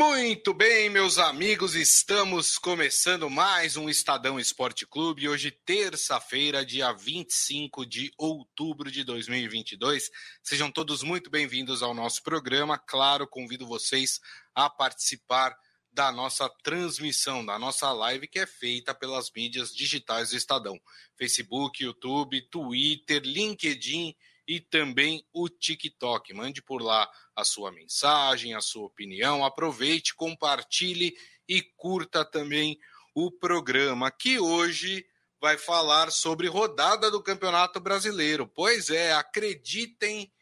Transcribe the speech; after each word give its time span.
Muito 0.00 0.54
bem, 0.54 0.88
meus 0.88 1.18
amigos, 1.18 1.74
estamos 1.74 2.56
começando 2.56 3.28
mais 3.28 3.76
um 3.76 3.86
Estadão 3.86 4.40
Esporte 4.40 4.86
Clube. 4.86 5.28
Hoje, 5.28 5.50
terça-feira, 5.50 6.64
dia 6.64 6.90
25 6.90 7.84
de 7.84 8.10
outubro 8.16 8.90
de 8.90 9.04
2022. 9.04 10.08
Sejam 10.42 10.72
todos 10.72 11.02
muito 11.02 11.28
bem-vindos 11.28 11.82
ao 11.82 11.92
nosso 11.92 12.22
programa. 12.22 12.78
Claro, 12.78 13.28
convido 13.28 13.66
vocês 13.66 14.20
a 14.54 14.70
participar 14.70 15.54
da 15.92 16.10
nossa 16.10 16.48
transmissão, 16.64 17.44
da 17.44 17.58
nossa 17.58 17.92
live 17.92 18.26
que 18.26 18.38
é 18.38 18.46
feita 18.46 18.94
pelas 18.94 19.30
mídias 19.36 19.68
digitais 19.68 20.30
do 20.30 20.36
Estadão: 20.36 20.80
Facebook, 21.18 21.84
YouTube, 21.84 22.40
Twitter, 22.48 23.20
LinkedIn 23.22 24.16
e 24.50 24.58
também 24.58 25.24
o 25.32 25.48
TikTok. 25.48 26.34
Mande 26.34 26.60
por 26.60 26.82
lá 26.82 27.08
a 27.36 27.44
sua 27.44 27.70
mensagem, 27.70 28.52
a 28.52 28.60
sua 28.60 28.86
opinião. 28.86 29.44
Aproveite, 29.44 30.12
compartilhe 30.12 31.14
e 31.48 31.62
curta 31.76 32.24
também 32.24 32.76
o 33.14 33.30
programa 33.30 34.10
que 34.10 34.40
hoje 34.40 35.06
vai 35.40 35.56
falar 35.56 36.10
sobre 36.10 36.48
rodada 36.48 37.12
do 37.12 37.22
Campeonato 37.22 37.78
Brasileiro. 37.78 38.44
Pois 38.48 38.90
é, 38.90 39.12
acreditem 39.12 40.32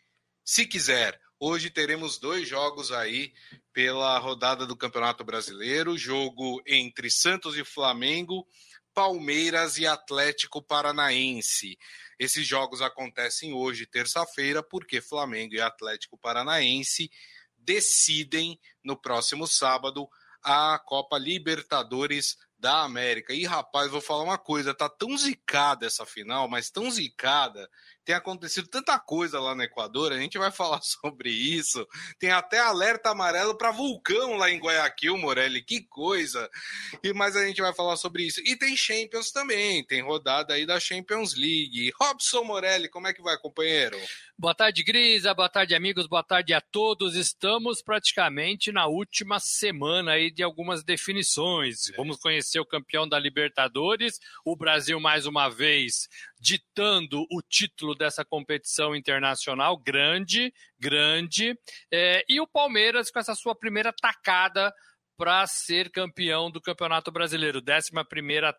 se 0.42 0.64
quiser. 0.64 1.20
Hoje 1.38 1.68
teremos 1.68 2.18
dois 2.18 2.48
jogos 2.48 2.90
aí 2.90 3.34
pela 3.74 4.18
rodada 4.18 4.66
do 4.66 4.74
Campeonato 4.74 5.22
Brasileiro, 5.22 5.98
jogo 5.98 6.62
entre 6.66 7.10
Santos 7.10 7.58
e 7.58 7.62
Flamengo, 7.62 8.46
Palmeiras 8.94 9.76
e 9.76 9.86
Atlético 9.86 10.62
Paranaense. 10.62 11.76
Esses 12.18 12.46
jogos 12.46 12.82
acontecem 12.82 13.52
hoje, 13.52 13.86
terça-feira, 13.86 14.62
porque 14.62 15.00
Flamengo 15.00 15.54
e 15.54 15.60
Atlético 15.60 16.18
Paranaense 16.18 17.10
decidem 17.56 18.58
no 18.82 18.96
próximo 18.96 19.46
sábado 19.46 20.08
a 20.42 20.78
Copa 20.78 21.18
Libertadores 21.18 22.36
da 22.58 22.82
América. 22.82 23.32
E 23.32 23.44
rapaz, 23.44 23.90
vou 23.90 24.00
falar 24.00 24.24
uma 24.24 24.38
coisa, 24.38 24.74
tá 24.74 24.88
tão 24.88 25.16
zicada 25.16 25.86
essa 25.86 26.04
final, 26.04 26.48
mas 26.48 26.70
tão 26.70 26.90
zicada 26.90 27.68
tem 28.08 28.16
acontecido 28.16 28.66
tanta 28.68 28.98
coisa 28.98 29.38
lá 29.38 29.54
no 29.54 29.62
Equador, 29.62 30.14
a 30.14 30.18
gente 30.18 30.38
vai 30.38 30.50
falar 30.50 30.80
sobre 30.80 31.28
isso. 31.28 31.86
Tem 32.18 32.30
até 32.30 32.58
alerta 32.58 33.10
amarelo 33.10 33.54
para 33.54 33.70
vulcão 33.70 34.34
lá 34.38 34.50
em 34.50 34.58
Guayaquil, 34.58 35.18
Morelli, 35.18 35.60
que 35.60 35.82
coisa. 35.82 36.48
E 37.04 37.12
mas 37.12 37.36
a 37.36 37.46
gente 37.46 37.60
vai 37.60 37.74
falar 37.74 37.96
sobre 37.96 38.22
isso. 38.22 38.40
E 38.46 38.56
tem 38.56 38.74
Champions 38.74 39.30
também, 39.30 39.84
tem 39.84 40.00
rodada 40.00 40.54
aí 40.54 40.64
da 40.64 40.80
Champions 40.80 41.34
League. 41.34 41.92
Robson 42.00 42.44
Morelli, 42.44 42.88
como 42.88 43.06
é 43.06 43.12
que 43.12 43.20
vai, 43.20 43.36
companheiro? 43.36 43.98
Boa 44.38 44.54
tarde, 44.54 44.82
Grisa. 44.82 45.34
Boa 45.34 45.48
tarde, 45.50 45.74
amigos. 45.74 46.06
Boa 46.06 46.22
tarde 46.22 46.54
a 46.54 46.62
todos. 46.62 47.14
Estamos 47.14 47.82
praticamente 47.82 48.72
na 48.72 48.86
última 48.86 49.38
semana 49.38 50.12
aí 50.12 50.30
de 50.30 50.42
algumas 50.42 50.82
definições. 50.82 51.90
Vamos 51.94 52.16
conhecer 52.16 52.58
o 52.58 52.64
campeão 52.64 53.06
da 53.06 53.18
Libertadores, 53.18 54.18
o 54.46 54.56
Brasil 54.56 54.98
mais 54.98 55.26
uma 55.26 55.50
vez 55.50 56.08
ditando 56.40 57.26
o 57.30 57.42
título 57.42 57.94
dessa 57.94 58.24
competição 58.24 58.94
internacional 58.94 59.76
grande, 59.76 60.52
grande, 60.78 61.58
é, 61.92 62.24
e 62.28 62.40
o 62.40 62.46
Palmeiras 62.46 63.10
com 63.10 63.18
essa 63.18 63.34
sua 63.34 63.54
primeira 63.54 63.92
tacada 63.92 64.72
para 65.18 65.44
ser 65.48 65.90
campeão 65.90 66.48
do 66.48 66.60
Campeonato 66.60 67.10
Brasileiro, 67.10 67.58
11 67.58 67.90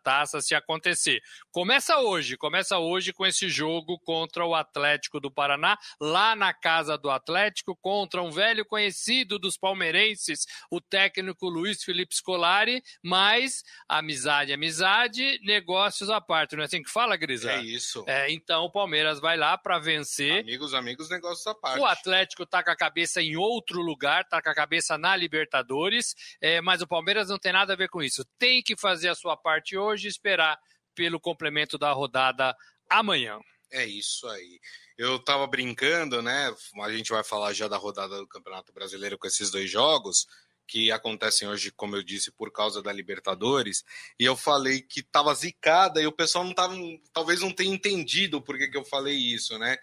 taça 0.03 0.41
se 0.41 0.53
acontecer. 0.53 1.21
Começa 1.52 1.99
hoje, 1.99 2.35
começa 2.35 2.77
hoje 2.77 3.13
com 3.13 3.25
esse 3.25 3.47
jogo 3.47 3.97
contra 4.03 4.45
o 4.45 4.53
Atlético 4.53 5.21
do 5.21 5.31
Paraná, 5.31 5.77
lá 6.02 6.35
na 6.35 6.53
casa 6.53 6.97
do 6.97 7.09
Atlético, 7.09 7.77
contra 7.81 8.21
um 8.21 8.30
velho 8.30 8.65
conhecido 8.65 9.39
dos 9.39 9.58
palmeirenses, 9.58 10.42
o 10.70 10.81
técnico 10.81 11.47
Luiz 11.47 11.81
Felipe 11.81 12.14
Scolari, 12.14 12.83
mas 13.02 13.64
amizade, 13.87 14.52
amizade, 14.52 15.39
negócios 15.41 16.09
à 16.09 16.20
parte, 16.20 16.58
não 16.58 16.64
é 16.64 16.65
assim 16.65 16.83
que 16.83 16.91
fala, 16.91 17.15
Grisa? 17.15 17.53
É 17.53 17.61
isso. 17.61 18.03
É, 18.05 18.30
então 18.30 18.65
o 18.65 18.71
Palmeiras 18.71 19.21
vai 19.21 19.37
lá 19.37 19.58
para 19.58 19.80
vencer. 19.80 20.41
Amigos, 20.41 20.73
amigos, 20.73 21.09
negócios 21.09 21.47
à 21.47 21.55
parte. 21.55 21.80
O 21.80 21.86
Atlético 21.86 22.45
tá 22.45 22.61
com 22.61 22.71
a 22.71 22.76
cabeça 22.76 23.21
em 23.21 23.37
outro 23.37 23.81
lugar, 23.81 24.27
tá 24.27 24.41
com 24.41 24.49
a 24.49 24.55
cabeça 24.55 24.97
na 24.97 25.15
Libertadores. 25.15 26.15
É, 26.41 26.48
é, 26.49 26.61
mas 26.61 26.82
o 26.82 26.87
Palmeiras 26.87 27.30
não 27.30 27.37
tem 27.37 27.54
nada 27.54 27.73
a 27.73 27.76
ver 27.76 27.89
com 27.89 28.02
isso. 28.02 28.26
Tem 28.37 28.61
que 28.61 28.77
fazer 28.77 29.10
a 29.10 29.15
sua 29.15 29.37
parte 29.37 29.77
hoje 29.77 30.08
e 30.08 30.10
esperar 30.10 30.60
pelo 30.95 31.20
complemento 31.20 31.77
da 31.77 31.92
rodada 31.92 32.55
amanhã. 32.89 33.39
É 33.71 33.86
isso 33.86 34.27
aí. 34.27 34.59
Eu 34.98 35.17
estava 35.17 35.45
brincando, 35.48 36.21
né? 36.21 36.54
A 36.82 36.92
gente 36.92 37.11
vai 37.11 37.23
falar 37.23 37.54
já 37.54 37.67
da 37.67 37.77
rodada 37.77 38.17
do 38.17 38.27
Campeonato 38.27 38.73
Brasileiro 38.73 39.17
com 39.17 39.27
esses 39.27 39.52
dois 39.52 39.70
jogos 39.70 40.27
que 40.67 40.92
acontecem 40.92 41.48
hoje, 41.48 41.71
como 41.71 41.95
eu 41.95 42.04
disse, 42.04 42.32
por 42.32 42.52
causa 42.52 42.82
da 42.82 42.93
Libertadores, 42.93 43.83
e 44.20 44.23
eu 44.23 44.36
falei 44.36 44.82
que 44.82 44.99
estava 44.99 45.33
zicada 45.33 45.99
e 45.99 46.05
o 46.05 46.11
pessoal 46.11 46.43
não 46.43 46.54
tava, 46.54 46.76
talvez 47.11 47.42
não 47.42 47.52
tenha 47.52 47.73
entendido 47.73 48.39
por 48.39 48.55
que, 48.55 48.67
que 48.67 48.77
eu 48.77 48.86
falei 48.86 49.15
isso, 49.15 49.58
né? 49.58 49.77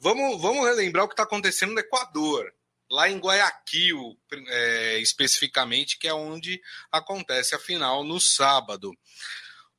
Vamos, 0.00 0.40
vamos 0.40 0.66
relembrar 0.66 1.04
o 1.04 1.08
que 1.08 1.12
está 1.12 1.24
acontecendo 1.24 1.74
no 1.74 1.80
Equador 1.80 2.50
lá 2.94 3.10
em 3.10 3.18
Guayaquil, 3.18 4.16
é, 4.46 4.98
especificamente, 5.00 5.98
que 5.98 6.06
é 6.06 6.14
onde 6.14 6.62
acontece 6.92 7.52
a 7.52 7.58
final 7.58 8.04
no 8.04 8.20
sábado. 8.20 8.92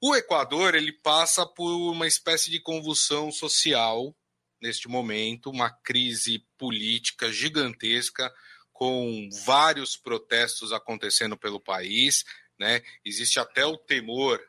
O 0.02 0.14
Equador 0.14 0.76
ele 0.76 0.92
passa 0.92 1.46
por 1.46 1.72
uma 1.90 2.06
espécie 2.06 2.52
de 2.52 2.60
convulsão 2.60 3.32
social 3.32 4.14
neste 4.62 4.90
momento, 4.90 5.50
uma 5.50 5.70
crise 5.70 6.46
política 6.58 7.32
gigantesca, 7.32 8.34
com 8.74 9.30
vários 9.46 9.96
protestos 9.96 10.74
acontecendo 10.74 11.38
pelo 11.38 11.62
país. 11.62 12.26
Né? 12.60 12.82
Existe 13.06 13.40
até 13.40 13.66
o 13.66 13.78
temor 13.78 14.42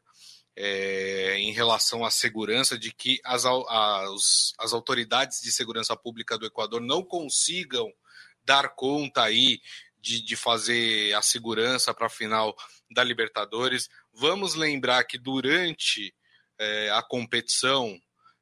é, 0.57 1.39
em 1.39 1.53
relação 1.53 2.05
à 2.05 2.11
segurança 2.11 2.77
de 2.77 2.93
que 2.93 3.21
as, 3.23 3.45
as, 3.45 4.53
as 4.59 4.73
autoridades 4.73 5.41
de 5.41 5.53
segurança 5.53 5.97
pública 5.97 6.37
do 6.37 6.47
Equador 6.47 6.81
não 6.81 7.05
consigam 7.05 7.93
dar 8.47 8.75
conta 8.75 9.25
aí 9.25 9.61
de, 9.99 10.23
de 10.23 10.37
fazer 10.37 11.13
a 11.15 11.23
segurança 11.23 11.93
para 11.93 12.07
a 12.07 12.11
final 12.11 12.57
da 12.91 13.03
Libertadores. 13.03 13.89
Vamos 14.13 14.55
lembrar 14.55 15.05
que 15.05 15.19
durante 15.19 16.15
é, 16.59 16.91
a 16.91 17.03
competição, 17.03 17.99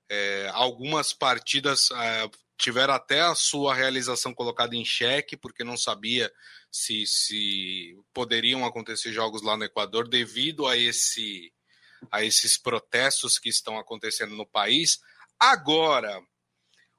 é, 0.08 0.50
algumas 0.52 1.12
partidas 1.12 1.90
é, 1.90 2.30
tiveram 2.58 2.94
até 2.94 3.22
a 3.22 3.34
sua 3.34 3.74
realização 3.74 4.34
colocada 4.34 4.76
em 4.76 4.84
xeque, 4.84 5.36
porque 5.36 5.64
não 5.64 5.76
sabia 5.76 6.30
se, 6.70 7.06
se 7.06 7.96
poderiam 8.12 8.64
acontecer 8.64 9.12
jogos 9.12 9.42
lá 9.42 9.56
no 9.56 9.64
Equador 9.64 10.08
devido 10.08 10.66
a, 10.66 10.76
esse, 10.76 11.52
a 12.10 12.22
esses 12.22 12.58
protestos 12.58 13.38
que 13.38 13.48
estão 13.48 13.78
acontecendo 13.78 14.34
no 14.34 14.46
país. 14.46 14.98
Agora, 15.38 16.20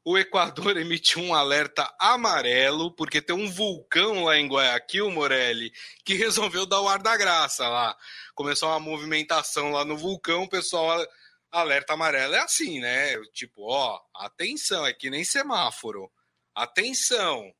o 0.06 0.20
Equador 0.20 0.78
emitiu 0.78 1.22
um 1.22 1.34
alerta 1.34 1.92
amarelo, 2.00 2.92
porque 2.96 3.20
tem 3.22 3.36
um 3.36 3.52
vulcão 3.52 4.24
lá 4.24 4.38
em 4.38 4.48
Guayaquil, 4.48 5.10
Morelli, 5.10 5.74
que 6.06 6.14
resolveu 6.14 6.66
dar 6.68 6.80
o 6.82 6.88
ar 6.88 7.02
da 7.02 7.18
graça 7.18 7.68
lá. 7.68 7.98
Começou 8.36 8.70
uma 8.70 8.80
movimentação 8.80 9.72
lá 9.72 9.84
no 9.84 9.98
vulcão, 9.98 10.44
o 10.44 10.50
pessoal 10.50 11.04
alerta 11.52 11.94
amarelo 11.94 12.36
é 12.36 12.40
assim, 12.40 12.80
né? 12.80 13.18
Tipo, 13.34 13.64
ó, 13.64 14.00
atenção, 14.14 14.86
é 14.86 14.94
que 14.94 15.10
nem 15.10 15.24
semáforo. 15.24 16.12
Atenção. 16.54 17.52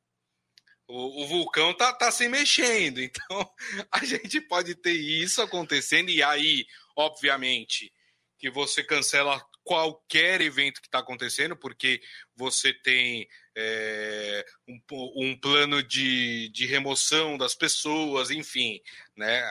O, 0.88 1.24
o 1.24 1.28
vulcão 1.28 1.74
tá, 1.74 1.92
tá 1.94 2.12
se 2.12 2.30
mexendo, 2.30 3.02
então 3.02 3.52
a 3.92 4.06
gente 4.06 4.40
pode 4.40 4.76
ter 4.76 4.94
isso 4.94 5.42
acontecendo, 5.42 6.12
e 6.12 6.22
aí, 6.22 6.68
obviamente, 6.96 7.92
que 8.38 8.52
você 8.52 8.84
cancela 8.84 9.44
qualquer 9.66 10.42
evento 10.42 10.80
que 10.80 10.88
está 10.88 11.00
acontecendo, 11.00 11.58
porque 11.58 12.00
você 12.36 12.72
tem 12.72 13.28
é, 13.58 14.46
um, 14.68 14.80
um, 15.16 15.40
plano 15.40 15.82
de, 15.82 16.50
de 16.50 16.68
remoção 16.68 17.36
das 17.36 17.56
pessoas, 17.56 18.30
enfim, 18.30 18.80
né? 19.18 19.44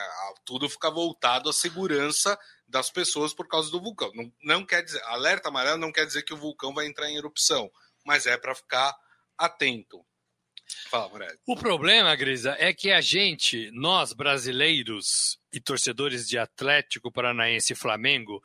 Tudo 0.45 0.69
fica 0.69 0.89
voltado 0.89 1.49
à 1.49 1.53
segurança 1.53 2.39
das 2.65 2.89
pessoas 2.89 3.33
por 3.33 3.47
causa 3.47 3.69
do 3.69 3.81
vulcão. 3.81 4.09
Não, 4.15 4.31
não 4.41 4.65
quer 4.65 4.83
dizer, 4.83 5.03
alerta 5.03 5.49
amarelo 5.49 5.77
não 5.77 5.91
quer 5.91 6.05
dizer 6.05 6.23
que 6.23 6.33
o 6.33 6.37
vulcão 6.37 6.73
vai 6.73 6.87
entrar 6.87 7.09
em 7.09 7.17
erupção, 7.17 7.69
mas 8.05 8.25
é 8.25 8.37
para 8.37 8.55
ficar 8.55 8.95
atento. 9.37 10.03
Fala, 10.89 11.09
Morelli. 11.09 11.37
O 11.45 11.55
problema, 11.55 12.15
Grisa, 12.15 12.55
é 12.57 12.73
que 12.73 12.91
a 12.91 13.01
gente, 13.01 13.69
nós 13.71 14.13
brasileiros 14.13 15.37
e 15.51 15.59
torcedores 15.59 16.27
de 16.27 16.37
Atlético 16.37 17.11
Paranaense 17.11 17.73
e 17.73 17.75
Flamengo, 17.75 18.41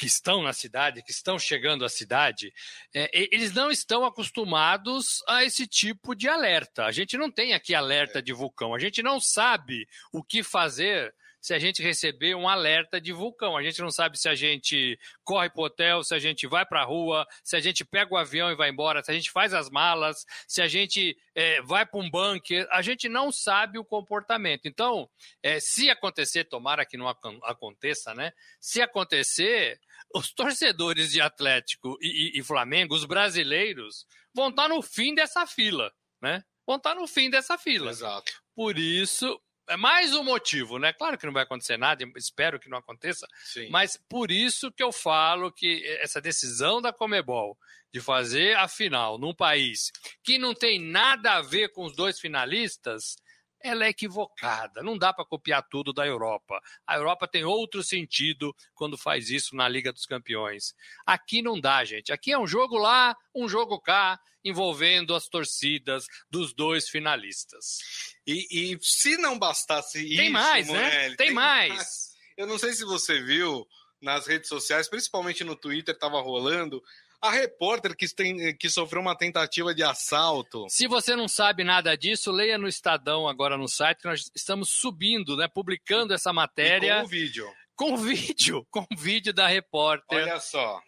que 0.00 0.06
estão 0.06 0.42
na 0.42 0.54
cidade, 0.54 1.02
que 1.02 1.10
estão 1.10 1.38
chegando 1.38 1.84
à 1.84 1.88
cidade, 1.90 2.54
é, 2.94 3.10
eles 3.12 3.52
não 3.52 3.70
estão 3.70 4.02
acostumados 4.02 5.22
a 5.28 5.44
esse 5.44 5.66
tipo 5.66 6.14
de 6.14 6.26
alerta. 6.26 6.86
A 6.86 6.90
gente 6.90 7.18
não 7.18 7.30
tem 7.30 7.52
aqui 7.52 7.74
alerta 7.74 8.20
é. 8.20 8.22
de 8.22 8.32
vulcão, 8.32 8.74
a 8.74 8.78
gente 8.78 9.02
não 9.02 9.20
sabe 9.20 9.86
o 10.10 10.24
que 10.24 10.42
fazer 10.42 11.14
se 11.40 11.54
a 11.54 11.58
gente 11.58 11.82
receber 11.82 12.34
um 12.34 12.48
alerta 12.48 13.00
de 13.00 13.12
vulcão. 13.12 13.56
A 13.56 13.62
gente 13.62 13.80
não 13.80 13.90
sabe 13.90 14.18
se 14.18 14.28
a 14.28 14.34
gente 14.34 14.98
corre 15.24 15.48
para 15.48 15.60
o 15.60 15.64
hotel, 15.64 16.04
se 16.04 16.14
a 16.14 16.18
gente 16.18 16.46
vai 16.46 16.66
para 16.66 16.82
a 16.82 16.84
rua, 16.84 17.26
se 17.42 17.56
a 17.56 17.60
gente 17.60 17.84
pega 17.84 18.12
o 18.12 18.16
avião 18.16 18.50
e 18.50 18.54
vai 18.54 18.68
embora, 18.68 19.02
se 19.02 19.10
a 19.10 19.14
gente 19.14 19.30
faz 19.30 19.54
as 19.54 19.70
malas, 19.70 20.24
se 20.46 20.60
a 20.60 20.68
gente 20.68 21.16
é, 21.34 21.62
vai 21.62 21.86
para 21.86 21.98
um 21.98 22.10
bunker. 22.10 22.68
A 22.70 22.82
gente 22.82 23.08
não 23.08 23.32
sabe 23.32 23.78
o 23.78 23.84
comportamento. 23.84 24.66
Então, 24.66 25.08
é, 25.42 25.58
se 25.60 25.88
acontecer, 25.88 26.44
tomara 26.44 26.84
que 26.84 26.98
não 26.98 27.08
aconteça, 27.08 28.14
né? 28.14 28.32
Se 28.60 28.82
acontecer, 28.82 29.80
os 30.14 30.32
torcedores 30.32 31.10
de 31.10 31.20
Atlético 31.20 31.96
e, 32.00 32.36
e, 32.36 32.40
e 32.40 32.42
Flamengo, 32.42 32.94
os 32.94 33.04
brasileiros, 33.04 34.06
vão 34.34 34.48
estar 34.48 34.68
no 34.68 34.82
fim 34.82 35.14
dessa 35.14 35.46
fila, 35.46 35.92
né? 36.20 36.44
Vão 36.66 36.76
estar 36.76 36.94
no 36.94 37.06
fim 37.06 37.30
dessa 37.30 37.58
fila. 37.58 37.90
Exato. 37.90 38.32
Por 38.54 38.78
isso, 38.78 39.40
é 39.68 39.76
mais 39.76 40.14
um 40.14 40.24
motivo, 40.24 40.78
né? 40.78 40.92
Claro 40.92 41.16
que 41.16 41.26
não 41.26 41.32
vai 41.32 41.44
acontecer 41.44 41.76
nada, 41.76 42.04
espero 42.16 42.58
que 42.58 42.68
não 42.68 42.78
aconteça, 42.78 43.26
Sim. 43.44 43.68
mas 43.70 43.96
por 44.08 44.30
isso 44.30 44.70
que 44.72 44.82
eu 44.82 44.92
falo 44.92 45.52
que 45.52 45.86
essa 46.00 46.20
decisão 46.20 46.80
da 46.82 46.92
Comebol 46.92 47.56
de 47.92 48.00
fazer 48.00 48.56
a 48.56 48.68
final 48.68 49.18
num 49.18 49.34
país 49.34 49.90
que 50.22 50.38
não 50.38 50.54
tem 50.54 50.80
nada 50.80 51.34
a 51.34 51.42
ver 51.42 51.70
com 51.70 51.84
os 51.84 51.94
dois 51.94 52.20
finalistas 52.20 53.16
ela 53.62 53.84
é 53.84 53.88
equivocada. 53.88 54.82
Não 54.82 54.96
dá 54.96 55.12
para 55.12 55.24
copiar 55.24 55.66
tudo 55.68 55.92
da 55.92 56.06
Europa. 56.06 56.60
A 56.86 56.96
Europa 56.96 57.28
tem 57.28 57.44
outro 57.44 57.82
sentido 57.82 58.54
quando 58.74 58.96
faz 58.96 59.30
isso 59.30 59.54
na 59.54 59.68
Liga 59.68 59.92
dos 59.92 60.06
Campeões. 60.06 60.74
Aqui 61.06 61.42
não 61.42 61.60
dá, 61.60 61.84
gente. 61.84 62.12
Aqui 62.12 62.32
é 62.32 62.38
um 62.38 62.46
jogo 62.46 62.78
lá, 62.78 63.16
um 63.34 63.48
jogo 63.48 63.80
cá, 63.80 64.18
envolvendo 64.44 65.14
as 65.14 65.28
torcidas 65.28 66.06
dos 66.30 66.54
dois 66.54 66.88
finalistas. 66.88 67.78
E, 68.26 68.72
e 68.72 68.78
se 68.80 69.16
não 69.18 69.38
bastasse 69.38 69.98
tem 69.98 70.06
isso, 70.06 70.16
tem 70.16 70.30
mais, 70.30 70.68
né? 70.68 70.90
Tem, 71.08 71.16
tem 71.16 71.30
mais. 71.32 71.74
mais. 71.74 72.10
Eu 72.36 72.46
não 72.46 72.58
sei 72.58 72.72
se 72.72 72.84
você 72.84 73.20
viu 73.20 73.66
nas 74.00 74.26
redes 74.26 74.48
sociais, 74.48 74.88
principalmente 74.88 75.44
no 75.44 75.54
Twitter, 75.54 75.94
estava 75.94 76.20
rolando 76.20 76.82
a 77.20 77.30
repórter 77.30 77.94
que, 77.94 78.08
tem, 78.14 78.56
que 78.56 78.70
sofreu 78.70 79.02
uma 79.02 79.16
tentativa 79.16 79.74
de 79.74 79.82
assalto. 79.82 80.66
Se 80.68 80.86
você 80.86 81.14
não 81.14 81.28
sabe 81.28 81.62
nada 81.62 81.96
disso, 81.96 82.32
leia 82.32 82.56
no 82.56 82.66
Estadão 82.66 83.28
agora 83.28 83.58
no 83.58 83.68
site, 83.68 83.98
que 83.98 84.08
nós 84.08 84.30
estamos 84.34 84.70
subindo, 84.70 85.36
né, 85.36 85.46
publicando 85.46 86.14
essa 86.14 86.32
matéria. 86.32 86.98
E 86.98 87.00
com 87.00 87.04
o 87.04 87.08
vídeo. 87.08 87.54
Com 87.76 87.92
o 87.92 87.96
vídeo, 87.96 88.66
com 88.70 88.80
o 88.80 88.96
vídeo 88.96 89.32
da 89.32 89.46
repórter. 89.46 90.22
Olha 90.22 90.40
só, 90.40 90.80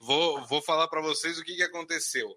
vou, 0.00 0.46
vou 0.46 0.62
falar 0.62 0.88
para 0.88 1.02
vocês 1.02 1.38
o 1.38 1.44
que, 1.44 1.54
que 1.54 1.62
aconteceu. 1.62 2.28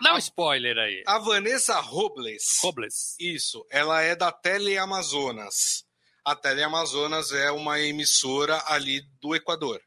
Dá 0.00 0.12
um 0.12 0.16
a, 0.16 0.18
spoiler 0.18 0.78
aí. 0.78 1.02
A 1.06 1.18
Vanessa 1.18 1.78
Robles. 1.80 2.58
Robles. 2.62 3.16
Isso, 3.20 3.66
ela 3.70 4.00
é 4.00 4.16
da 4.16 4.32
Teleamazonas. 4.32 5.84
A 6.24 6.36
Teleamazonas 6.36 7.32
é 7.32 7.50
uma 7.50 7.80
emissora 7.80 8.62
ali 8.66 9.02
do 9.20 9.34
Equador, 9.34 9.80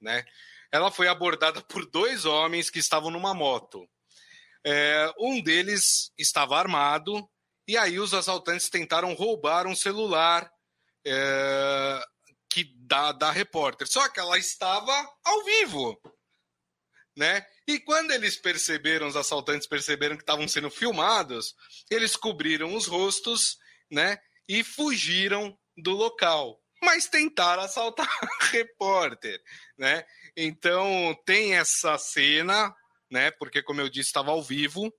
né? 0.00 0.24
Ela 0.74 0.90
foi 0.90 1.06
abordada 1.06 1.62
por 1.62 1.88
dois 1.88 2.24
homens 2.24 2.68
que 2.68 2.80
estavam 2.80 3.08
numa 3.08 3.32
moto. 3.32 3.88
É, 4.66 5.08
um 5.20 5.40
deles 5.40 6.10
estava 6.18 6.58
armado, 6.58 7.30
e 7.68 7.76
aí 7.76 8.00
os 8.00 8.12
assaltantes 8.12 8.68
tentaram 8.68 9.14
roubar 9.14 9.68
um 9.68 9.76
celular 9.76 10.50
é, 11.06 12.04
que 12.50 12.74
da, 12.76 13.12
da 13.12 13.30
repórter. 13.30 13.86
Só 13.86 14.08
que 14.08 14.18
ela 14.18 14.36
estava 14.36 14.92
ao 15.24 15.44
vivo. 15.44 15.96
Né? 17.16 17.46
E 17.68 17.78
quando 17.78 18.10
eles 18.10 18.36
perceberam, 18.36 19.06
os 19.06 19.14
assaltantes 19.14 19.68
perceberam 19.68 20.16
que 20.16 20.24
estavam 20.24 20.48
sendo 20.48 20.70
filmados, 20.70 21.54
eles 21.88 22.16
cobriram 22.16 22.74
os 22.74 22.86
rostos, 22.86 23.58
né? 23.88 24.18
E 24.48 24.64
fugiram 24.64 25.56
do 25.76 25.92
local 25.92 26.60
mas 26.84 27.08
tentaram 27.08 27.62
assaltar 27.62 28.08
a 28.40 28.44
repórter, 28.46 29.40
né? 29.78 30.04
Então 30.36 31.16
tem 31.24 31.54
essa 31.54 31.96
cena, 31.98 32.74
né? 33.10 33.30
Porque 33.32 33.62
como 33.62 33.80
eu 33.80 33.88
disse, 33.88 34.08
estava 34.08 34.30
ao 34.30 34.42
vivo 34.42 34.92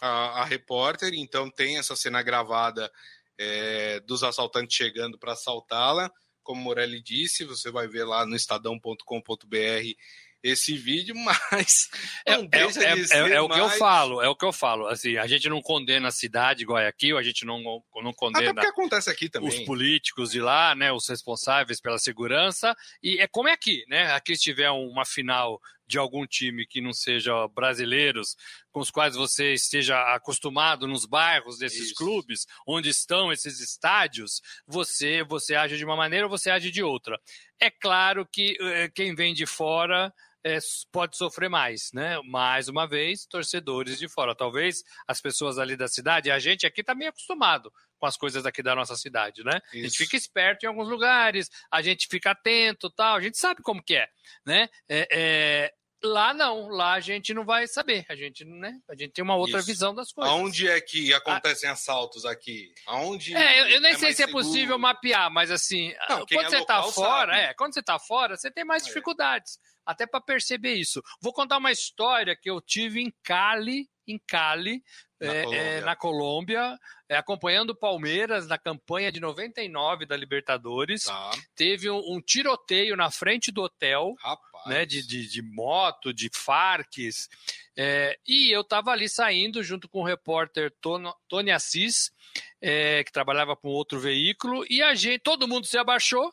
a, 0.00 0.42
a 0.42 0.44
repórter, 0.44 1.12
então 1.14 1.50
tem 1.50 1.78
essa 1.78 1.96
cena 1.96 2.22
gravada 2.22 2.90
é, 3.38 4.00
dos 4.00 4.22
assaltantes 4.22 4.76
chegando 4.76 5.18
para 5.18 5.32
assaltá-la. 5.32 6.10
Como 6.42 6.60
Morelli 6.60 7.00
disse, 7.02 7.44
você 7.44 7.70
vai 7.70 7.86
ver 7.86 8.04
lá 8.04 8.26
no 8.26 8.34
estadão.com.br 8.34 9.04
esse 10.42 10.76
vídeo, 10.76 11.14
mas 11.52 11.88
é, 12.26 12.32
é, 12.32 12.36
é, 12.36 13.30
é, 13.30 13.32
é 13.34 13.40
o 13.40 13.48
que 13.48 13.58
eu 13.58 13.70
falo, 13.70 14.20
é 14.22 14.28
o 14.28 14.36
que 14.36 14.44
eu 14.44 14.52
falo. 14.52 14.86
Assim, 14.86 15.16
a 15.16 15.26
gente 15.26 15.48
não 15.48 15.60
condena 15.60 16.08
a 16.08 16.12
cidade 16.12 16.64
Guayaquil, 16.64 17.16
a 17.16 17.22
gente 17.22 17.44
não, 17.44 17.62
não 18.02 18.12
condena 18.12 18.50
Até 18.50 18.68
acontece 18.68 19.10
aqui 19.10 19.28
também. 19.28 19.48
os 19.48 19.60
políticos 19.60 20.30
de 20.32 20.40
lá, 20.40 20.74
né, 20.74 20.92
os 20.92 21.08
responsáveis 21.08 21.80
pela 21.80 21.98
segurança, 21.98 22.74
e 23.02 23.20
é 23.20 23.26
como 23.26 23.48
é 23.48 23.52
aqui, 23.52 23.84
né? 23.88 24.12
Aqui 24.12 24.36
se 24.36 24.42
tiver 24.42 24.70
uma 24.70 25.04
final 25.04 25.60
de 25.92 25.98
algum 25.98 26.26
time 26.26 26.66
que 26.66 26.80
não 26.80 26.92
seja 26.92 27.46
brasileiros, 27.48 28.34
com 28.70 28.80
os 28.80 28.90
quais 28.90 29.14
você 29.14 29.52
esteja 29.52 30.14
acostumado 30.14 30.86
nos 30.86 31.04
bairros 31.04 31.58
desses 31.58 31.88
Isso. 31.88 31.94
clubes, 31.94 32.46
onde 32.66 32.88
estão 32.88 33.30
esses 33.30 33.60
estádios, 33.60 34.40
você 34.66 35.22
você 35.22 35.54
age 35.54 35.76
de 35.76 35.84
uma 35.84 35.94
maneira 35.94 36.26
ou 36.26 36.30
você 36.30 36.50
age 36.50 36.70
de 36.70 36.82
outra. 36.82 37.20
É 37.60 37.70
claro 37.70 38.26
que 38.26 38.56
eh, 38.58 38.88
quem 38.94 39.14
vem 39.14 39.34
de 39.34 39.44
fora 39.44 40.12
é, 40.44 40.58
pode 40.90 41.16
sofrer 41.16 41.48
mais, 41.48 41.90
né? 41.92 42.20
Mais 42.24 42.68
uma 42.68 42.86
vez, 42.86 43.26
torcedores 43.26 43.98
de 43.98 44.08
fora. 44.08 44.34
Talvez 44.34 44.82
as 45.06 45.20
pessoas 45.20 45.58
ali 45.58 45.76
da 45.76 45.88
cidade, 45.88 46.30
a 46.30 46.38
gente 46.38 46.66
aqui 46.66 46.80
está 46.80 46.94
meio 46.94 47.10
acostumado 47.10 47.72
com 47.98 48.06
as 48.06 48.16
coisas 48.16 48.44
aqui 48.44 48.62
da 48.62 48.74
nossa 48.74 48.96
cidade, 48.96 49.44
né? 49.44 49.60
Isso. 49.72 49.78
A 49.78 49.88
gente 49.88 49.98
fica 49.98 50.16
esperto 50.16 50.64
em 50.64 50.66
alguns 50.66 50.88
lugares, 50.88 51.48
a 51.70 51.80
gente 51.80 52.08
fica 52.10 52.32
atento, 52.32 52.90
tal. 52.90 53.16
A 53.16 53.20
gente 53.20 53.38
sabe 53.38 53.62
como 53.62 53.82
que 53.82 53.94
é, 53.94 54.08
né? 54.44 54.68
É, 54.88 55.08
é, 55.12 55.72
Lá 56.04 56.34
não, 56.34 56.68
lá 56.68 56.94
a 56.94 57.00
gente 57.00 57.32
não 57.32 57.44
vai 57.44 57.68
saber, 57.68 58.04
a 58.08 58.16
gente, 58.16 58.44
né? 58.44 58.76
A 58.88 58.94
gente 58.96 59.12
tem 59.12 59.22
uma 59.22 59.36
outra 59.36 59.58
Isso. 59.58 59.66
visão 59.68 59.94
das 59.94 60.10
coisas. 60.10 60.32
Aonde 60.34 60.68
é 60.68 60.80
que 60.80 61.14
acontecem 61.14 61.68
a... 61.68 61.74
assaltos 61.74 62.24
aqui? 62.24 62.74
Aonde 62.88 63.36
É, 63.36 63.60
eu, 63.60 63.68
eu 63.68 63.80
nem 63.80 63.92
é 63.92 63.96
sei 63.96 64.12
se 64.12 64.20
é 64.20 64.26
possível 64.26 64.76
mapear, 64.76 65.30
mas 65.30 65.52
assim, 65.52 65.94
não, 66.08 66.26
quando 66.26 66.46
é 66.46 66.50
você 66.50 66.58
está 66.58 66.82
fora, 66.82 67.36
é, 67.36 67.54
quando 67.54 67.72
você 67.72 67.80
está 67.80 68.00
fora, 68.00 68.36
você 68.36 68.50
tem 68.50 68.64
mais 68.64 68.82
é. 68.82 68.86
dificuldades, 68.86 69.60
até 69.84 70.06
para 70.06 70.20
perceber 70.20 70.74
isso. 70.74 71.02
Vou 71.20 71.32
contar 71.32 71.58
uma 71.58 71.72
história 71.72 72.36
que 72.36 72.50
eu 72.50 72.60
tive 72.60 73.00
em 73.00 73.12
Cali, 73.22 73.88
em 74.06 74.18
Cali, 74.18 74.82
na 75.20 75.32
é, 75.32 75.42
Colômbia, 75.42 75.60
é, 75.60 75.80
na 75.80 75.96
Colômbia 75.96 76.78
é, 77.08 77.16
acompanhando 77.16 77.70
o 77.70 77.76
Palmeiras 77.76 78.46
na 78.48 78.58
campanha 78.58 79.12
de 79.12 79.20
99 79.20 80.06
da 80.06 80.16
Libertadores. 80.16 81.04
Tá. 81.04 81.30
Teve 81.54 81.90
um, 81.90 81.98
um, 82.14 82.20
tiroteio 82.20 82.96
na 82.96 83.10
frente 83.10 83.52
do 83.52 83.62
hotel, 83.62 84.14
né, 84.66 84.84
de, 84.86 85.06
de, 85.06 85.28
de, 85.28 85.42
moto, 85.42 86.12
de 86.12 86.30
farques. 86.32 87.28
É, 87.76 88.18
e 88.26 88.50
eu 88.50 88.62
estava 88.62 88.90
ali 88.90 89.08
saindo 89.08 89.62
junto 89.62 89.88
com 89.88 90.00
o 90.00 90.04
repórter 90.04 90.72
Tono, 90.80 91.14
Tony 91.28 91.50
Assis, 91.50 92.10
é, 92.60 93.04
que 93.04 93.12
trabalhava 93.12 93.54
com 93.54 93.68
outro 93.68 94.00
veículo, 94.00 94.64
e 94.68 94.82
a 94.82 94.94
gente, 94.94 95.20
todo 95.20 95.48
mundo 95.48 95.66
se 95.66 95.78
abaixou. 95.78 96.32